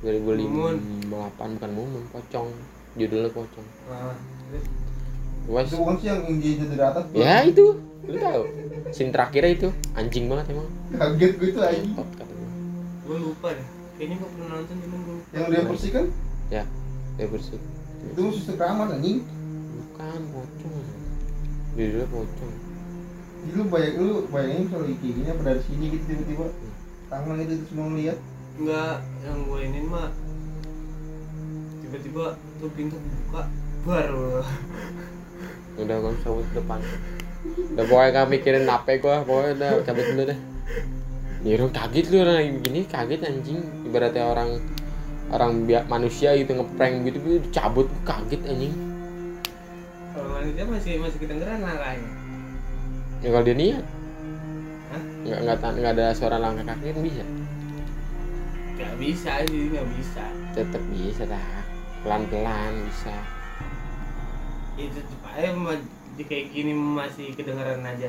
[0.00, 2.48] 2008 bukan mumun pocong.
[2.96, 3.66] Judulnya pocong.
[3.92, 4.16] Ah?
[5.48, 7.04] Wes, itu bukan sih yang dia dari atas.
[7.12, 7.76] ya itu.
[8.08, 8.42] Lu tahu
[8.88, 9.68] scene terakhirnya itu.
[9.92, 10.68] Anjing banget emang.
[10.96, 11.92] Kaget gue itu anjing.
[13.04, 13.77] Gue lupa deh.
[13.98, 15.16] Kayaknya gue pernah nonton cuman gue.
[15.34, 16.06] Yang dia bersih kan?
[16.48, 16.62] ya
[17.18, 17.58] dia bersih.
[18.14, 19.26] Itu suster keramat anjing.
[19.78, 20.74] bukan pocong
[21.74, 22.52] judulnya pocong
[23.38, 26.46] Jadi lu bayang lu bayangin kalau gini apa dari sini gitu tiba-tiba.
[27.10, 28.18] Tangan itu semua ngeliat.
[28.58, 28.96] Enggak,
[29.26, 30.10] yang gue ini mah
[31.82, 32.24] tiba-tiba
[32.62, 33.50] tuh pintu buka
[33.82, 34.42] baru
[35.78, 36.82] udah cabut ke depan.
[37.74, 40.38] Udah pokoknya gak mikirin apa gua pokoknya udah cabut dulu deh
[41.46, 43.60] ya orang kaget lu orang begini kaget anjing.
[43.86, 44.50] Ibaratnya orang
[45.28, 48.74] orang biak manusia gitu ngeprank gitu gitu cabut gua kaget anjing.
[50.14, 52.28] Kalau manusia masih masih kedengeran langkahnya
[53.18, 53.84] ya kalau dia niat.
[54.88, 55.02] Hah?
[55.26, 57.24] nggak nggak nggak ada suara langkah kaki kan bisa.
[58.78, 60.24] Nggak bisa sih nggak bisa.
[60.54, 61.46] Tetap bisa dah.
[62.06, 63.14] Pelan pelan bisa.
[64.78, 68.08] Itu supaya ma- di kayak gini masih kedengeran aja.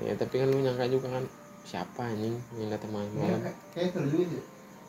[0.00, 1.24] Ya tapi kan lu nyangka juga kan
[1.62, 4.42] siapa anjing yang datang malam malam Kayak- kayak juga sih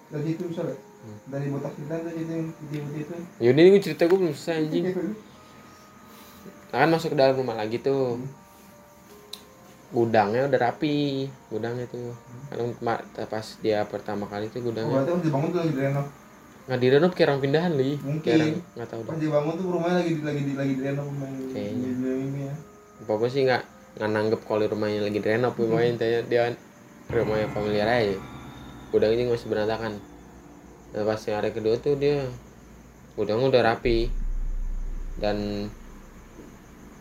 [0.07, 1.17] dari situ misalnya Hmm.
[1.27, 4.83] dari botak kita tuh itu yang putih-putih itu yaudah ini cerita gue belum selesai anjing
[4.85, 8.21] nah, kan masuk ke dalam rumah lagi tuh
[9.91, 10.97] gudangnya udah rapi
[11.49, 12.15] gudangnya tuh
[12.47, 16.07] kalau ma- pas dia pertama kali tuh Oh, gudangnya berarti pas dibangun tuh lagi direnov.
[16.61, 18.21] nggak direnov kayak orang pindahan li Mungkin.
[18.23, 21.43] kayak nggak tahu Pas dibangun tuh rumahnya lagi lagi di lagi direnov rumahnya.
[21.49, 21.89] Kayaknya.
[22.39, 22.53] Ya.
[23.01, 23.63] pokoknya sih nggak
[23.95, 26.43] nggak nanggep kalau rumahnya lagi direnov pokoknya intinya dia
[27.11, 28.17] rumahnya familiar aja.
[28.91, 29.93] Gudangnya juga masih berantakan.
[30.91, 32.17] Nah pas hari kedua tuh dia
[33.15, 33.97] gudangnya udah rapi.
[35.21, 35.67] Dan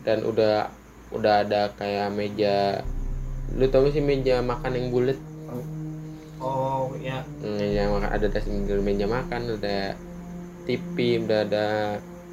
[0.01, 0.69] dan udah
[1.13, 2.81] udah ada kayak meja
[3.51, 5.17] lu tau gak sih meja makan yang bulat?
[6.41, 8.45] Oh ya meja makan ada das
[8.81, 9.93] meja makan ada
[10.65, 11.65] TV udah ada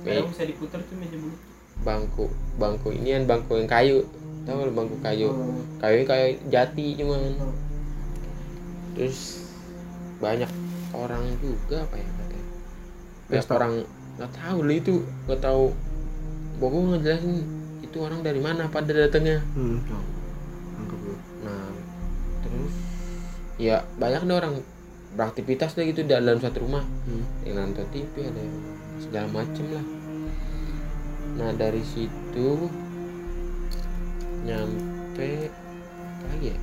[0.05, 1.37] me- bisa diputar tuh meja bulu
[1.85, 3.99] bangku bangku ini kan bangku yang kayu
[4.49, 5.29] tau lu bangku kayu.
[5.77, 7.37] Kayu kayak jati cuman.
[8.97, 9.45] Terus
[10.19, 10.49] banyak
[10.97, 12.49] orang juga apa ya katanya
[13.29, 13.55] banyak Pesta.
[13.55, 13.73] orang
[14.19, 14.95] nggak tahu lah itu
[15.29, 15.65] nggak tahu.
[16.59, 17.37] Pokoknya ngejelasin
[17.85, 19.45] itu orang dari mana pada datangnya.
[19.53, 19.85] Hmm.
[21.45, 21.69] Nah
[22.41, 22.75] terus
[23.61, 24.55] ya banyak deh orang.
[25.09, 26.85] Beraktivitas deh gitu di dalam satu rumah.
[27.05, 27.25] Hmm.
[27.45, 28.59] yang nonton TV ada yang
[28.97, 29.87] segala macem lah.
[31.37, 32.69] Nah dari situ
[34.43, 35.51] nyampe
[36.29, 36.59] lagi ya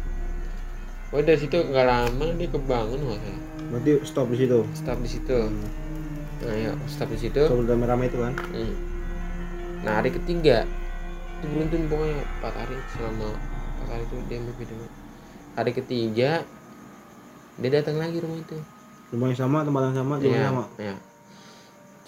[1.13, 5.09] Oh dari situ nggak lama dia kebangun nggak salah berarti stop di situ stop di
[5.09, 5.67] situ Hmm.
[6.43, 8.76] nah ya stop di situ stop udah rame itu kan Hmm.
[9.82, 10.65] Nah hari ketiga
[11.38, 14.86] itu beruntun pokoknya empat hari selama empat hari itu dia mimpi dulu.
[15.53, 16.32] Hari ketiga
[17.55, 18.57] dia datang lagi rumah itu.
[19.13, 20.95] rumah yang sama tempat yang sama jam yang Iya, sama iya.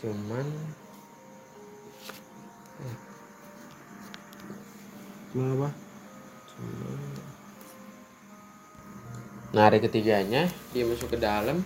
[0.02, 0.46] Cuman
[2.78, 3.07] cuma
[5.36, 5.70] apa
[9.56, 10.44] nah hari ketiganya
[10.76, 11.64] dia masuk ke dalam.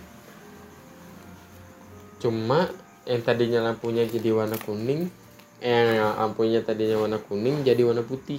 [2.22, 2.70] Cuma
[3.02, 5.10] yang tadinya lampunya jadi warna kuning,
[5.58, 8.38] eh yang lampunya tadinya warna kuning jadi warna putih.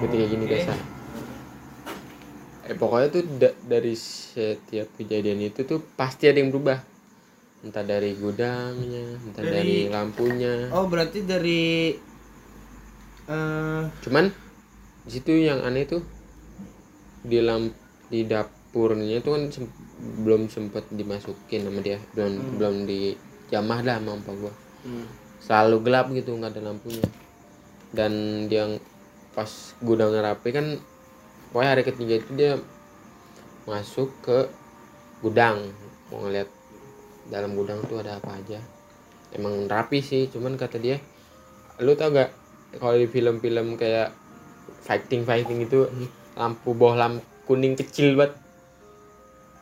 [0.00, 0.52] Putih kayak gini Oke.
[0.56, 0.74] biasa.
[2.64, 6.80] Eh pokoknya tuh da- dari setiap kejadian itu tuh pasti ada yang berubah.
[7.60, 10.72] Entah dari gudangnya, entah dari, Dari- lampunya.
[10.72, 11.92] oh berarti dari
[13.28, 14.28] eh Cuman
[15.04, 16.00] di situ yang aneh tuh
[17.24, 17.72] di lamp
[18.12, 19.76] di dapurnya tuh kan sem-
[20.24, 22.54] belum sempet dimasukin sama dia, belum Hmm.
[22.60, 24.52] belum dijamah dah sama empa gua.
[24.84, 25.06] hmm.
[25.40, 27.04] Selalu gelap gitu, nggak ada lampunya.
[27.92, 28.12] Dan
[28.52, 28.76] yang
[29.34, 29.50] pas
[29.82, 30.66] gudangnya rapi kan
[31.50, 32.52] pokoknya hari ketiga itu dia
[33.66, 34.46] masuk ke
[35.24, 35.58] gudang
[36.12, 36.46] mau ngeliat
[37.32, 38.60] dalam gudang tuh ada apa aja
[39.34, 41.00] emang rapi sih cuman kata dia
[41.82, 42.30] lu tau gak
[42.76, 44.12] kalau di film-film kayak
[44.84, 45.88] fighting fighting itu
[46.34, 48.34] lampu bohlam kuning kecil banget.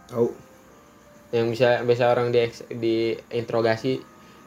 [0.08, 0.28] Tahu.
[1.32, 2.40] Yang bisa biasa orang di
[2.76, 2.96] di
[3.32, 4.02] interogasi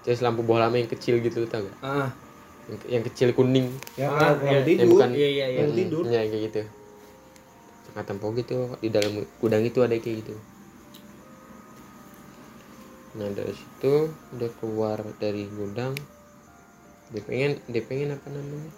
[0.05, 2.09] terus lampu bohlamnya yang kecil gitu tau gak ah.
[2.69, 3.67] Yang, yang kecil kuning.
[3.97, 4.51] Ya Ah, kalau iya.
[4.53, 5.59] yang tidur bukan iya iya iya.
[5.65, 6.03] Yang tidur.
[6.05, 6.61] ya kayak gitu.
[7.89, 9.11] Kata tempo gitu di dalam
[9.41, 10.35] gudang itu ada kayak gitu.
[13.15, 13.93] Nah dari situ
[14.35, 15.95] udah keluar dari gudang
[17.13, 18.71] dia pengen dia pengen apa namanya?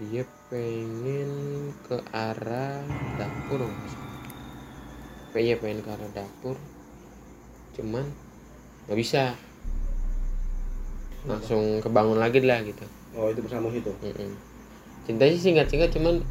[0.00, 1.30] Dia pengen
[1.84, 2.80] ke arah
[3.20, 4.20] dapur nggak salah.
[5.36, 6.56] Kayaknya pengen ke arah dapur.
[7.76, 8.04] Cuman
[8.88, 9.36] nggak bisa.
[11.28, 12.82] Langsung kebangun lagi lah gitu.
[13.12, 13.92] Oh itu bersama itu
[15.02, 16.22] cinta sih singkat-singkat cuman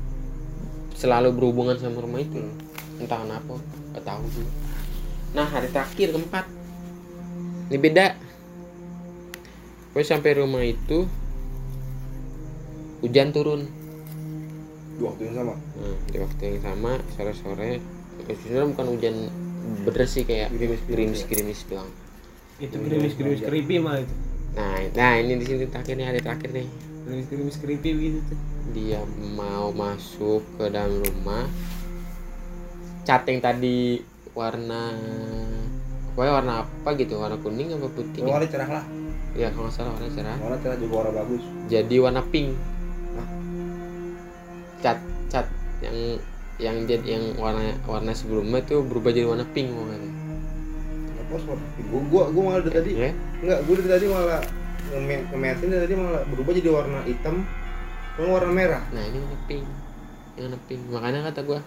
[0.95, 2.39] selalu berhubungan sama rumah itu.
[3.01, 3.57] Entah kenapa
[3.97, 4.51] gak tahu juga.
[5.35, 6.45] Nah hari terakhir keempat.
[7.71, 8.05] Ini beda
[9.91, 11.03] gue sampai rumah itu
[13.03, 13.67] hujan turun.
[14.95, 15.53] Dua waktu yang sama?
[15.57, 17.71] Nah, di waktu yang sama sore-sore.
[18.21, 19.15] Sebenarnya bukan hujan
[19.83, 20.53] bener sih kayak
[20.87, 21.27] gerimis ya?
[21.27, 21.89] gerimis doang.
[22.61, 24.13] Itu gerimis gerimis creepy mah itu.
[24.55, 26.67] Nah nah ini di sini terakhir nih hari terakhir nih.
[27.03, 28.39] Gerimis gerimis creepy gitu tuh.
[28.71, 29.01] Dia
[29.35, 31.49] mau masuk ke dalam rumah.
[33.03, 33.99] Cat yang tadi
[34.37, 34.95] warna
[36.13, 37.17] pokoknya warna apa gitu?
[37.17, 38.29] Warna kuning apa putih gitu.
[38.29, 39.00] warna cerah lah
[39.31, 40.37] ya kalau nggak salah warna cerah.
[40.37, 41.43] Warna cerah juga warna bagus.
[41.71, 42.49] Jadi warna pink.
[43.15, 43.27] Hah?
[44.83, 44.99] cat
[45.31, 45.47] cat.
[45.81, 45.97] Yang
[46.61, 50.09] yang jadi yang warna warna sebelumnya tuh berubah jadi warna pink pokoknya.
[51.21, 52.91] Apa warna gua gua gua malah dari tadi.
[52.97, 53.11] Ya
[53.41, 54.41] enggak gua dari tadi malah
[54.91, 57.35] nge- nge-matchin dari tadi malah berubah jadi warna hitam
[58.19, 58.83] warna merah.
[58.91, 59.65] Nah ini warna pink.
[60.35, 60.81] Yang warna pink.
[60.91, 61.59] Makanya kata gua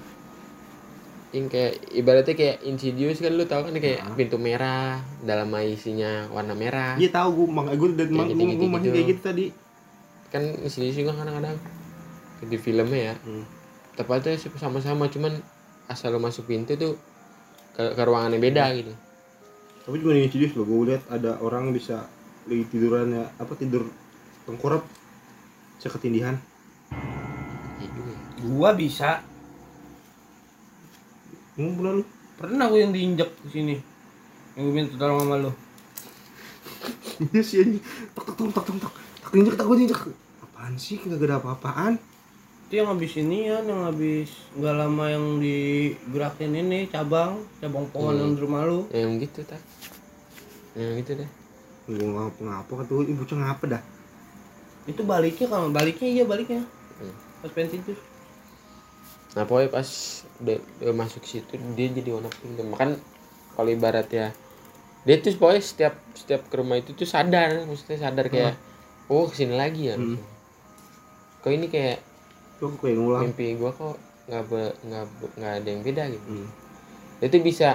[1.35, 4.15] yang kayak ibaratnya kayak insidious kan lu tau kan kayak Nah.
[4.15, 8.69] pintu merah dalam isinya warna merah Iya tahu gue makanya gue dari Kayak gue gue
[8.69, 8.95] masih gitu.
[8.95, 9.47] kayak gitu tadi.
[10.31, 11.59] kan insidious juga kadang-kadang
[12.45, 13.45] di filmnya ya Hmm.
[13.95, 15.35] tepatnya sih sama-sama cuman
[15.87, 16.95] asal lu masuk pintu tuh
[17.73, 18.95] ke, ke ruangan yang beda gitu
[19.83, 22.09] Tapi cuma ini serius loh, gue lihat ada orang bisa
[22.45, 23.85] lagi tidurannya apa tidur
[24.43, 24.81] tengkurap
[25.77, 26.41] bisa ketindihan.
[27.77, 28.21] Iya juga ya.
[28.41, 29.21] Gua bisa.
[31.55, 32.05] Mau bulan lu?
[32.35, 33.77] Pernah gua yang diinjek di sini.
[34.59, 35.51] Yang gue minta tolong sama lu.
[37.31, 37.79] Iya sih ini.
[38.15, 38.93] Tak tak tak tak tak tak.
[39.23, 40.01] Tak injek tak gue injek.
[40.43, 40.99] Apaan sih?
[40.99, 41.95] Gak ada apa-apaan.
[42.67, 48.17] Itu yang habis ini ya, yang habis nggak lama yang digerakin ini cabang, cabang pohon
[48.17, 48.21] Hmm.
[48.25, 48.89] yang di rumah lu.
[48.91, 49.61] Ya, yang gitu tak
[50.75, 51.31] yang gitu deh
[51.87, 53.83] Gue ngapa ngapa gue ibu bocah ngapa dah.
[54.91, 56.67] Itu baliknya kalau baliknya iya baliknya.
[56.99, 57.15] Hmm.
[57.45, 57.95] Pas tidur.
[59.35, 59.89] Nah pokoknya pas
[60.39, 62.91] udah, udah masuk situ dia jadi warna pink makan
[63.51, 64.31] kalau ibarat ya
[65.03, 68.55] dia tuh pokoknya setiap setiap ke rumah itu tuh sadar maksudnya sadar kayak
[69.07, 70.17] oh ke sini lagi ya Hmm.
[71.39, 71.99] kok ini kayak
[72.63, 73.21] ngulang.
[73.27, 74.43] mimpi gua kok nggak
[74.81, 75.05] nggak
[75.35, 76.49] nggak ada yang beda gitu Hmm.
[77.19, 77.71] dia tuh bisa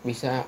[0.00, 0.44] bisa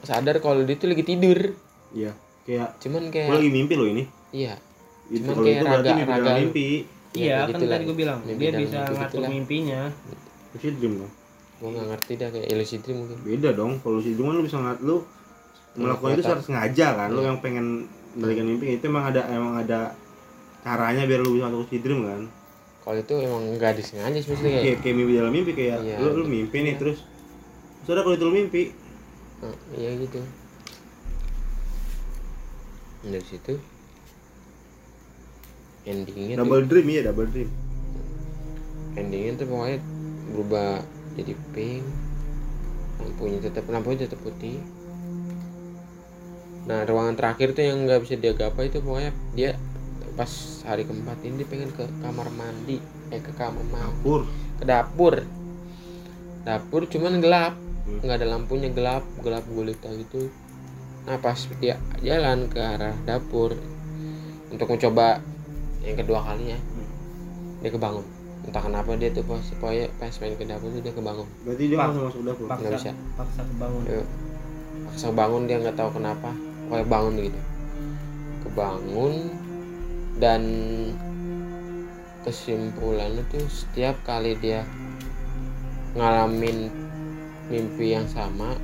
[0.00, 1.56] sadar kalau dia tuh lagi tidur
[1.90, 2.10] Iya.
[2.44, 4.04] Kayak cuman gue kayak lagi mimpi loh ini.
[4.30, 4.58] iya
[5.06, 6.68] Itu Cuman kayak itu raga- mimpi dalam raga- mimpi.
[7.14, 7.72] Iya, kan gitu lah.
[7.72, 9.30] tadi gue bilang Mimpi dia bisa mimpi ngatur gitulah.
[9.30, 9.80] mimpinya.
[10.50, 11.12] Lucid dream dong.
[11.54, 13.72] gua nggak ngerti dah kayak lucid dream mungkin Beda dong.
[13.78, 14.96] Kalau lucid dream kan lu bisa ngat lu
[15.74, 17.08] melakukan itu secara sengaja kan.
[17.08, 17.26] Lu Iya.
[17.26, 17.66] yang pengen
[18.14, 19.80] balikan mimpi itu emang ada emang ada
[20.60, 22.22] caranya biar lu bisa masuk lucid dream kan.
[22.80, 25.96] kalau itu emang nggak disengaja sih maksudnya kayak kayak kayak mimpi dalam mimpi kayak Iya.
[25.98, 27.00] lu lu mimpi nih terus
[27.80, 28.62] terus ada kalau itu lu mimpi
[29.40, 30.20] Oh, iya gitu
[33.02, 33.56] dari situ
[35.84, 37.50] endingnya tuh double dream ya double dream.
[38.96, 39.78] Endingnya tuh pokoknya
[40.32, 40.70] berubah
[41.14, 41.84] jadi pink
[42.98, 44.58] lampunya tetap lampunya tetap putih.
[46.64, 49.50] Nah ruangan terakhir tuh yang nggak bisa dia gapai itu pokoknya dia
[50.14, 50.30] pas
[50.64, 52.80] hari keempat ini dia pengen ke kamar mandi.
[53.12, 53.92] Eh ke kamar mandi.
[53.92, 54.20] Dapur.
[54.56, 55.14] Ke dapur.
[56.46, 57.54] Dapur cuman gelap.
[57.84, 58.00] Hmm.
[58.00, 59.04] nggak ada lampunya gelap.
[59.20, 60.32] Gelap gulita gitu.
[61.04, 63.52] Nah pas dia jalan ke arah dapur
[64.48, 65.20] untuk mencoba
[65.84, 66.58] yang kedua kalinya
[67.60, 68.04] dia kebangun.
[68.44, 71.28] Entah kenapa dia tuh pas pokoknya pas main ke dapur tuh dia kebangun.
[71.48, 72.44] Berarti dia langsung masuk dapur?
[72.44, 72.92] Nggak Paksa, bisa.
[73.16, 73.82] paksa kebangun.
[73.88, 74.02] dia
[74.84, 76.30] paksa bangun dia nggak tahu kenapa.
[76.68, 77.40] Pokoknya bangun gitu.
[78.44, 79.12] Kebangun
[80.20, 80.42] dan
[82.24, 84.64] kesimpulannya tuh setiap kali dia
[85.96, 86.68] ngalamin
[87.52, 88.56] mimpi yang sama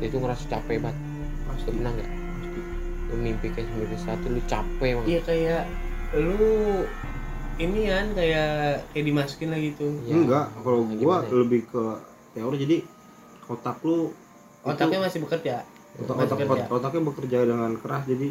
[0.00, 0.98] dia tuh ngerasa capek banget.
[1.48, 1.68] Pasti.
[1.72, 2.10] Pernah nggak?
[3.12, 5.08] Lu mimpi kayak mimpi satu lu capek banget.
[5.12, 5.62] Iya kayak
[6.20, 6.84] lu
[7.56, 9.92] ini kan kayak kayak dimasukin lagi tuh.
[10.04, 11.30] Ya, enggak kalau gua gimana ya?
[11.44, 11.82] lebih ke
[12.36, 12.76] teori jadi
[13.48, 14.12] otak lu
[14.66, 15.62] Otaknya masih bekerja.
[15.96, 16.64] otak, masih otak, kerja.
[16.68, 18.28] otaknya bekerja dengan keras jadi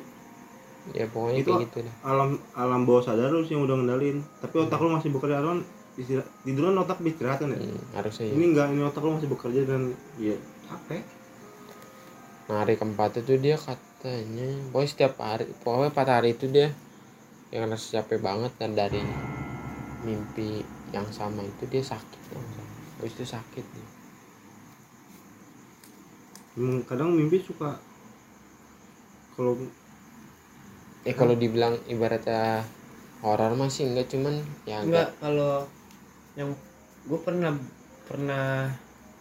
[0.93, 4.21] ya pokoknya Itu- kayak gitu deh alam alam bawah sadar lu sih yang udah ngendalin
[4.37, 5.57] tapi otak lu masih bekerja kan
[5.97, 8.33] istirahat tiduran otak istirahat kan ya Hmm, harusnya ya.
[8.37, 9.81] ini enggak ini otak lu masih bekerja dan
[10.21, 10.35] ya
[10.69, 11.01] capek
[12.45, 16.69] Nah hari keempat itu dia katanya Pokoknya setiap hari Pokoknya empat hari itu dia
[17.55, 18.99] Yang ngerasa capek banget Dan dari
[20.03, 20.59] mimpi
[20.91, 22.21] yang sama itu dia sakit
[22.99, 23.89] Habis itu sakit nih.
[26.55, 27.75] Emang kadang mimpi suka
[29.35, 29.59] kalau
[31.03, 32.63] Eh kalau dibilang ibaratnya
[33.19, 35.53] horor masih enggak cuman ya Enggak enggak kalau
[36.39, 36.49] yang
[37.05, 37.51] gue pernah
[38.07, 38.71] pernah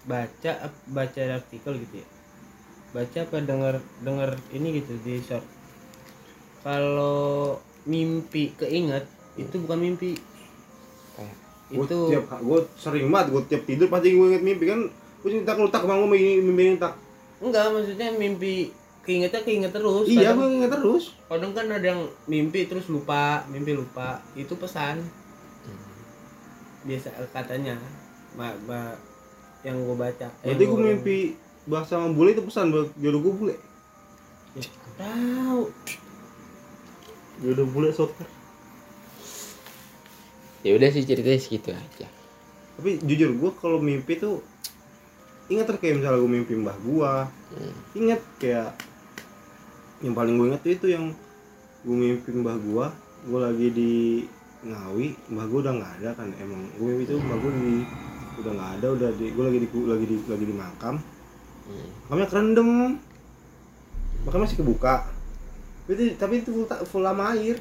[0.06, 0.52] baca
[0.94, 2.08] baca artikel gitu ya.
[2.94, 3.74] Baca apa denger
[4.06, 5.42] denger ini gitu di short.
[6.62, 9.04] Kalau mimpi keinget
[9.34, 10.16] itu bukan mimpi.
[11.14, 11.36] Kayak,
[11.70, 14.80] Itu tiap gue sering banget gue tiap tidur pasti gue inget mimpi kan?
[15.20, 16.94] Gue cerita kalau tak bangun mimpi mimpi tak.
[17.38, 18.70] Enggak maksudnya mimpi
[19.02, 20.06] keingetnya keinget terus.
[20.06, 21.12] iya gue inget terus.
[21.26, 25.04] kadang kan ada yang mimpi terus lupa mimpi lupa itu pesan.
[26.84, 27.80] Biasa katanya
[28.32, 28.96] ma, ma-
[29.60, 30.28] yang gue baca.
[30.38, 31.18] Berarti Yang gue gua- mimpi
[31.64, 33.54] bahasa sama bule itu pesan buat jodoh gue bule?
[34.54, 35.72] Ya, tahu
[37.42, 38.26] jodoh bule soccer.
[40.64, 42.06] Ya udah sih ceritanya segitu aja.
[42.80, 44.40] Tapi jujur gue kalau mimpi tuh
[45.52, 47.28] inget kayak misalnya gue mimpi mbah gua.
[47.52, 47.74] Hmm.
[47.94, 48.72] inget kayak
[50.02, 51.04] yang paling gue inget tuh itu yang
[51.84, 52.86] gue mimpi mbah gua
[53.24, 53.94] gue lagi di
[54.64, 56.28] Ngawi mbah gua udah nggak ada kan.
[56.40, 57.74] Emang gue mimpi itu mbah gua di
[58.34, 60.96] udah nggak ada udah di gue lagi di lagi di lagi di makam.
[61.64, 61.88] Hmm.
[62.08, 62.70] makamnya kerendam
[64.28, 65.13] makam masih kebuka
[65.86, 67.58] itu tapi itu full, full lama air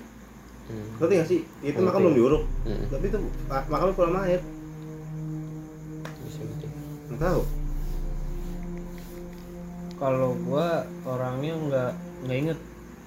[0.64, 0.96] Hmm.
[0.96, 2.88] ngerti gak sih itu makam belum diuruk Hmm.
[2.88, 4.40] tapi itu ma- makamnya full lama air
[7.06, 7.42] nggak tahu
[9.96, 10.68] kalau gua
[11.04, 11.92] orangnya nggak
[12.24, 12.60] nggak inget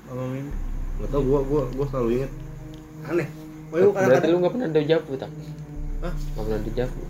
[0.05, 0.57] sama mimpi
[0.97, 2.33] nggak tahu gua gua gua selalu inget
[3.05, 3.29] aneh
[3.67, 5.31] Wah, gua Berarti kadang-kadang lu nggak pernah dejavu tak?
[5.99, 6.15] Hah?
[6.15, 7.03] Nggak pernah dejavu.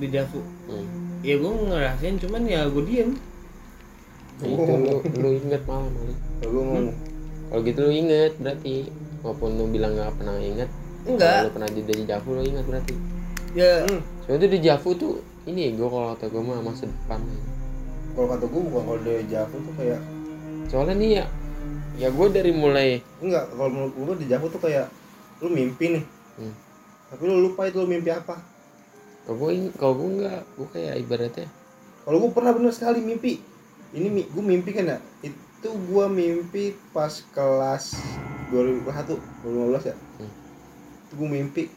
[0.00, 0.86] di Javu Hmm.
[1.20, 3.10] ya gua ngerasain cuman ya gua diem
[4.40, 6.14] Nah, itu lu, lu inget malam kali.
[6.40, 6.96] Kalau gua ngomong
[7.50, 8.76] Kalau gitu lu inget berarti.
[9.20, 10.70] Walaupun lu bilang nggak pernah inget.
[11.04, 12.94] enggak Kalau lu pernah di dejavu lu inget berarti.
[13.52, 14.00] ya hmm.
[14.24, 15.12] Soalnya itu dejavu tuh
[15.44, 17.18] ini gue kalau kata gue mah masa depan.
[18.10, 20.00] kalau kata gua bukan kalau dari Javu tuh kayak
[20.66, 21.24] Soalnya nih ya,
[21.96, 24.86] ya gue dari mulai enggak kalau menurut gua di Javu tuh kayak
[25.40, 26.04] lu mimpi nih
[26.36, 26.54] Hmm.
[27.10, 28.38] tapi lu lupa itu lu mimpi apa
[29.24, 31.48] kalau gue kalau gue nggak gue kayak ibaratnya
[32.02, 33.40] kalau gua pernah bener sekali mimpi
[33.92, 34.98] ini mi- gua mimpi kan ya
[35.60, 38.00] itu gua mimpi pas kelas
[38.48, 39.12] 2001
[39.44, 39.96] 2015 ya.
[40.16, 40.32] Hmm.
[41.04, 41.68] itu gua mimpi.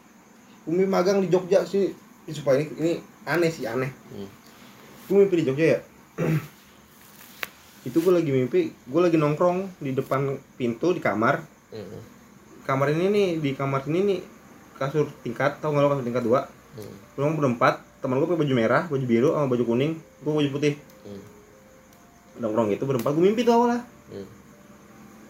[0.64, 1.92] Gua mimpi magang di Jogja sih.
[2.24, 2.92] Ini supaya ini ini
[3.28, 3.92] aneh sih aneh.
[4.08, 4.28] Hmm.
[5.04, 5.80] gua mimpi di Jogja ya.
[7.92, 11.44] Itu gua lagi mimpi gua lagi nongkrong di depan pintu di kamar.
[11.68, 12.00] Hmm,
[12.64, 14.20] kamar ini nih di kamar ini nih
[14.80, 16.48] kasur tingkat tau nggak lo kasur tingkat dua?
[17.20, 19.92] Hmm, berempat teman gue pakai baju merah baju biru sama baju kuning
[20.24, 20.74] gue baju putih.
[21.04, 21.33] Hmm,
[22.34, 23.80] nongkrong gitu berempat gue mimpi tuh awalnya
[24.10, 24.26] hmm.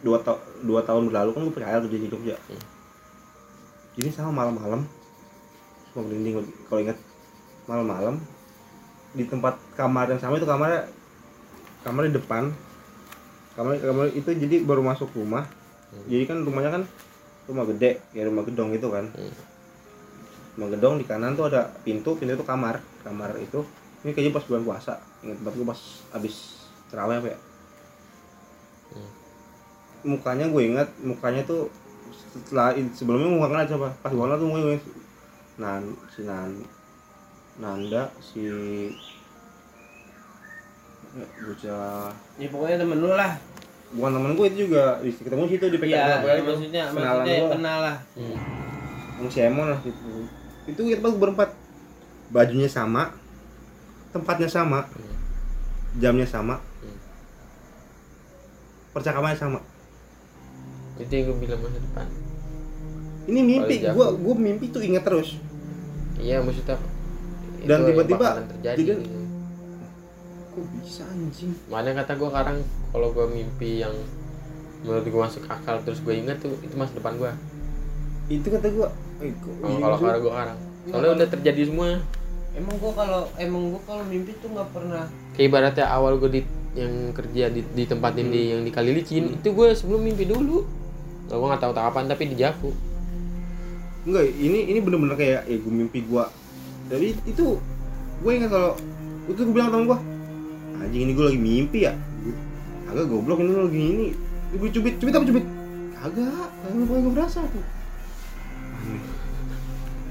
[0.00, 2.62] dua, ta dua tahun berlalu kan gue percaya tuh di Jogja Hmm.
[3.96, 4.84] ini sama malam-malam
[5.88, 6.98] semua merinding kalau ingat
[7.64, 8.18] malam-malam
[9.14, 10.90] di tempat kamar yang sama itu kamarnya
[11.80, 12.50] kamar di depan
[13.54, 15.46] kamar kamar itu jadi baru masuk rumah
[15.94, 16.10] Hmm.
[16.10, 16.82] jadi kan rumahnya kan
[17.46, 19.30] rumah gede ya rumah gedong gitu kan Hmm.
[20.58, 23.62] rumah gedong di kanan tuh ada pintu pintu itu kamar kamar itu
[24.02, 24.92] ini kayaknya pas bulan puasa
[25.22, 25.80] ingat banget gue pas
[26.12, 26.53] abis
[26.94, 27.38] terawih apa ya
[28.86, 29.10] Hmm.
[30.06, 31.66] mukanya gue ingat mukanya tuh
[32.14, 34.78] setelah sebelumnya muka kenal coba pas banget tuh mukanya gue
[35.56, 36.50] nan si nan
[37.54, 38.42] Nanda si
[41.14, 43.38] bocah ya pokoknya temen lu lah
[43.90, 46.02] bukan temen gue itu juga di ketemu situ di iya
[46.36, 46.42] itu.
[46.44, 47.50] maksudnya Kenalan maksudnya gua.
[47.50, 48.36] kenal lah Hmm.
[49.16, 50.26] sama si Emon lah gitu
[50.66, 51.50] itu kita baru berempat
[52.28, 53.14] bajunya sama
[54.10, 55.14] tempatnya sama Hmm.
[55.96, 56.58] jamnya sama.
[58.94, 59.60] Percakapannya sama.
[60.96, 62.06] Itu yang gue bilang masa depan.
[63.24, 64.20] Ini mimpi Javu.
[64.20, 65.40] gua mimpi tuh ingat terus.
[66.20, 66.78] Iya maksudnya
[67.58, 68.78] itu Dan tiba-tiba terjadi.
[68.78, 69.20] jadi- gitu.
[70.54, 71.50] kok bisa anjing?
[71.66, 72.58] Makanya kata gue sekarang
[72.94, 73.90] kalau gue mimpi yang
[74.86, 77.32] menurut gue masuk akal terus gue inget tuh itu masa depan gue
[78.30, 78.88] itu kata gua.
[79.20, 80.58] Eh, kok kalau sekarang gue sekarang.
[80.88, 81.88] Soalnya udah terjadi semua.
[82.54, 86.40] Emang gua kalau emang gua kalau mimpi tuh nggak pernah kayak ibaratnya awal gue di
[86.74, 88.22] yang kerja di, di tempat Hmm.
[88.26, 90.66] ini yang di kali licin itu gue sebelum mimpi dulu.
[91.30, 92.74] Gak gue nggak tahu kapan tapi di Javu.
[94.04, 96.28] Enggak ini ini bener-bener kayak eh gua mimpi gua.
[96.92, 97.56] Jadi itu
[98.20, 98.76] gue ingat kalau
[99.24, 99.98] itu gue bilang sama gua
[100.84, 101.94] anjing ini gua lagi mimpi ya?
[102.92, 104.06] Agak goblok ini lagi ini.
[104.54, 105.46] Gue cubit cubit apa cubit?
[106.04, 107.64] Agak kagak gue gue berasa tuh.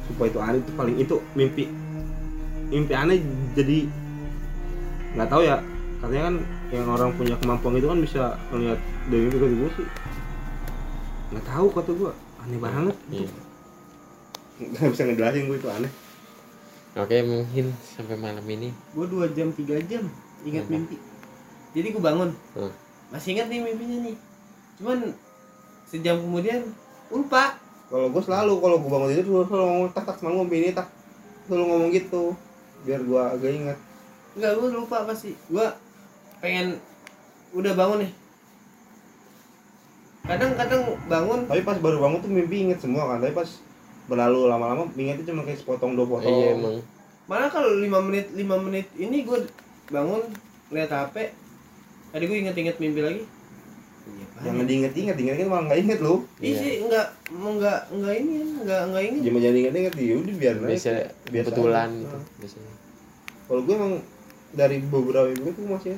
[0.10, 1.64] Supaya itu aneh itu paling itu mimpi
[2.74, 3.22] mimpi aneh
[3.54, 3.86] jadi
[5.14, 5.62] nggak tahu ya.
[6.02, 6.36] Katanya kan
[6.74, 9.88] yang orang punya kemampuan itu kan bisa melihat dari mimpi kata gue sih.
[11.30, 12.12] Nggak tahu kata gue
[12.42, 12.96] aneh banget.
[13.14, 13.30] Iya.
[14.54, 15.92] nggak bisa ngejelasin gue itu aneh.
[16.94, 17.66] Oke mungkin
[17.98, 18.70] sampai malam ini.
[18.94, 20.06] Gua dua jam tiga jam.
[20.46, 20.74] Ingat Hmm.
[20.78, 20.98] mimpi.
[21.74, 22.30] Jadi gua bangun.
[22.58, 22.74] Hmm.
[23.14, 24.16] masih ingat nih mimpinya nih.
[24.82, 24.98] Cuman
[25.86, 26.74] sejam kemudian
[27.14, 27.62] lupa.
[27.94, 30.74] Kalau gue selalu kalau gue bangun tidur selalu, selalu ngomong tak tak semalam ngomong ini
[30.74, 30.90] tak.
[31.46, 32.24] Selalu ngomong gitu.
[32.82, 33.78] Biar gue agak ingat.
[34.34, 35.38] Enggak, gua lupa pasti.
[35.46, 35.78] Gua
[36.44, 36.76] pengen
[37.56, 38.12] udah bangun nih.
[40.24, 41.40] Kadang-kadang bangun.
[41.48, 43.24] Tapi pas baru bangun tuh mimpi inget semua kan.
[43.24, 43.48] Tapi pas
[44.12, 46.28] berlalu lama-lama ingetnya cuma kayak sepotong dua potong.
[46.28, 46.84] Iya emang.
[47.32, 49.48] Malah kalau lima menit lima menit ini gue
[49.88, 50.20] bangun
[50.76, 51.16] lihat hp
[52.12, 53.24] tadi gue inget-inget mimpi lagi.
[54.04, 56.28] Iya, jangan diinget-inget inget kan malah nggak inget lu.
[56.44, 56.60] Iya Iya.
[56.60, 59.22] sih enggak mau enggak enggak ini enggak enggak inget.
[59.24, 60.68] jangan jangan inget-inget ya udah biar aja.
[60.68, 60.90] biasa
[61.32, 62.24] Biasa kebetulan gitu Nah.
[62.44, 62.74] biasanya.
[63.48, 63.94] Kalau gue emang
[64.54, 65.96] dari beberapa minggu itu masih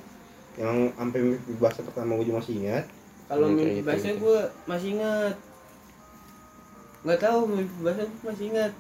[0.55, 2.85] yang sampai mimpi bahasa pertama gue juga masih ingat
[3.25, 4.21] Kalau Iya, mimpi bahasa gitu.
[4.21, 4.39] gue
[4.69, 5.35] masih ingat.
[7.01, 8.71] Enggak tahu mimpi bahasa gue masih ingat.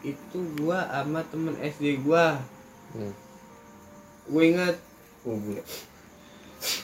[0.00, 2.40] Itu gua sama temen SD gua.
[2.96, 3.12] hmm.
[4.30, 4.76] gue inget
[5.26, 5.62] oh bule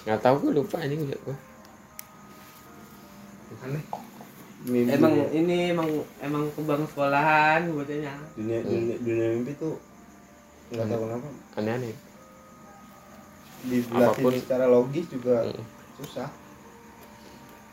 [0.05, 1.37] nggak tahu gue lupa liat gue
[3.65, 3.85] aneh
[4.67, 5.89] mimpi emang dunia, ini emang
[6.21, 9.79] emang kebang sekolahan bocahnya dunia, dunia, dunia mimpi tuh
[10.75, 12.06] nggak tahu kenapa aneh-aneh dilatih
[13.89, 14.33] Apa pun.
[14.33, 15.63] secara logis juga Mm.
[15.97, 16.29] susah.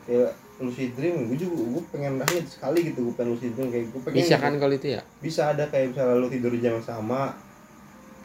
[0.04, 3.84] Kayak lucid dream gue juga gue pengen rasanya sekali gitu gue pengen lucid dream kayak
[3.88, 5.00] gue pengen bisa kan kalau itu ya?
[5.18, 7.34] Bisa ada kayak misalnya lu tidur jam yang sama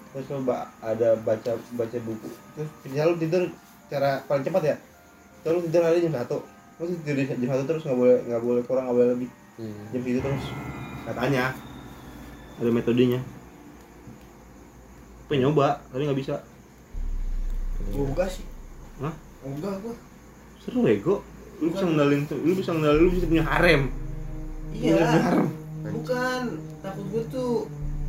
[0.09, 2.29] terus lu ba- ada baca baca buku.
[2.53, 3.43] Terus misalnya lu tidur
[3.87, 4.75] cara paling cepat ya
[5.39, 6.37] terus lu tidur hari jam satu.
[6.77, 9.29] Lu tidur jam satu terus nggak boleh nggak boleh kurang nggak boleh lebih.
[9.55, 9.75] Hmm.
[9.89, 10.45] jam segitu terus
[11.03, 11.43] katanya
[12.55, 13.19] ada metodenya.
[15.25, 16.35] Pengen nyoba tapi nggak bisa
[17.89, 18.45] Enggak sih.
[18.99, 19.13] Hah?
[19.41, 19.95] Enggak gua.
[20.59, 21.23] seru ego
[21.59, 23.81] lu bisa ngendalin tuh lu bisa ngendalin lu bisa punya harem.
[24.71, 25.45] Bisa punya iya harem.
[25.79, 26.41] Bukan.
[26.79, 27.51] Takut gue tuh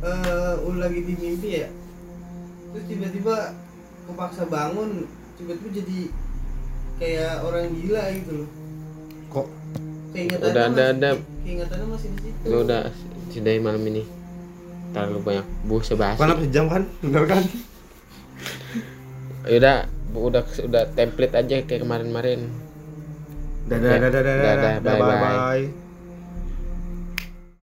[0.01, 1.67] eh lu lagi di mimpi ya.
[2.71, 3.35] Terus tiba-tiba
[4.07, 5.99] kepaksa bangun tiba-tiba jadi
[6.99, 8.49] kayak orang gila gitu loh.
[9.31, 9.47] Kok?
[10.11, 11.09] Keingetannya Udah ada- ada.
[11.43, 12.45] keingetannya masih di situ.
[12.47, 12.81] Lu udah
[13.31, 14.03] sudah malam ini.
[14.91, 17.39] Terlalu banyak busa bahasa kan sejam kan bener kan
[19.47, 19.77] udah
[20.13, 22.51] udah udah template aja kayak kemarin-kemarin
[23.69, 24.81] dadah dadah dadah Dadah, dadah.
[24.83, 25.07] bye-bye.
[25.07, 25.80] bye bye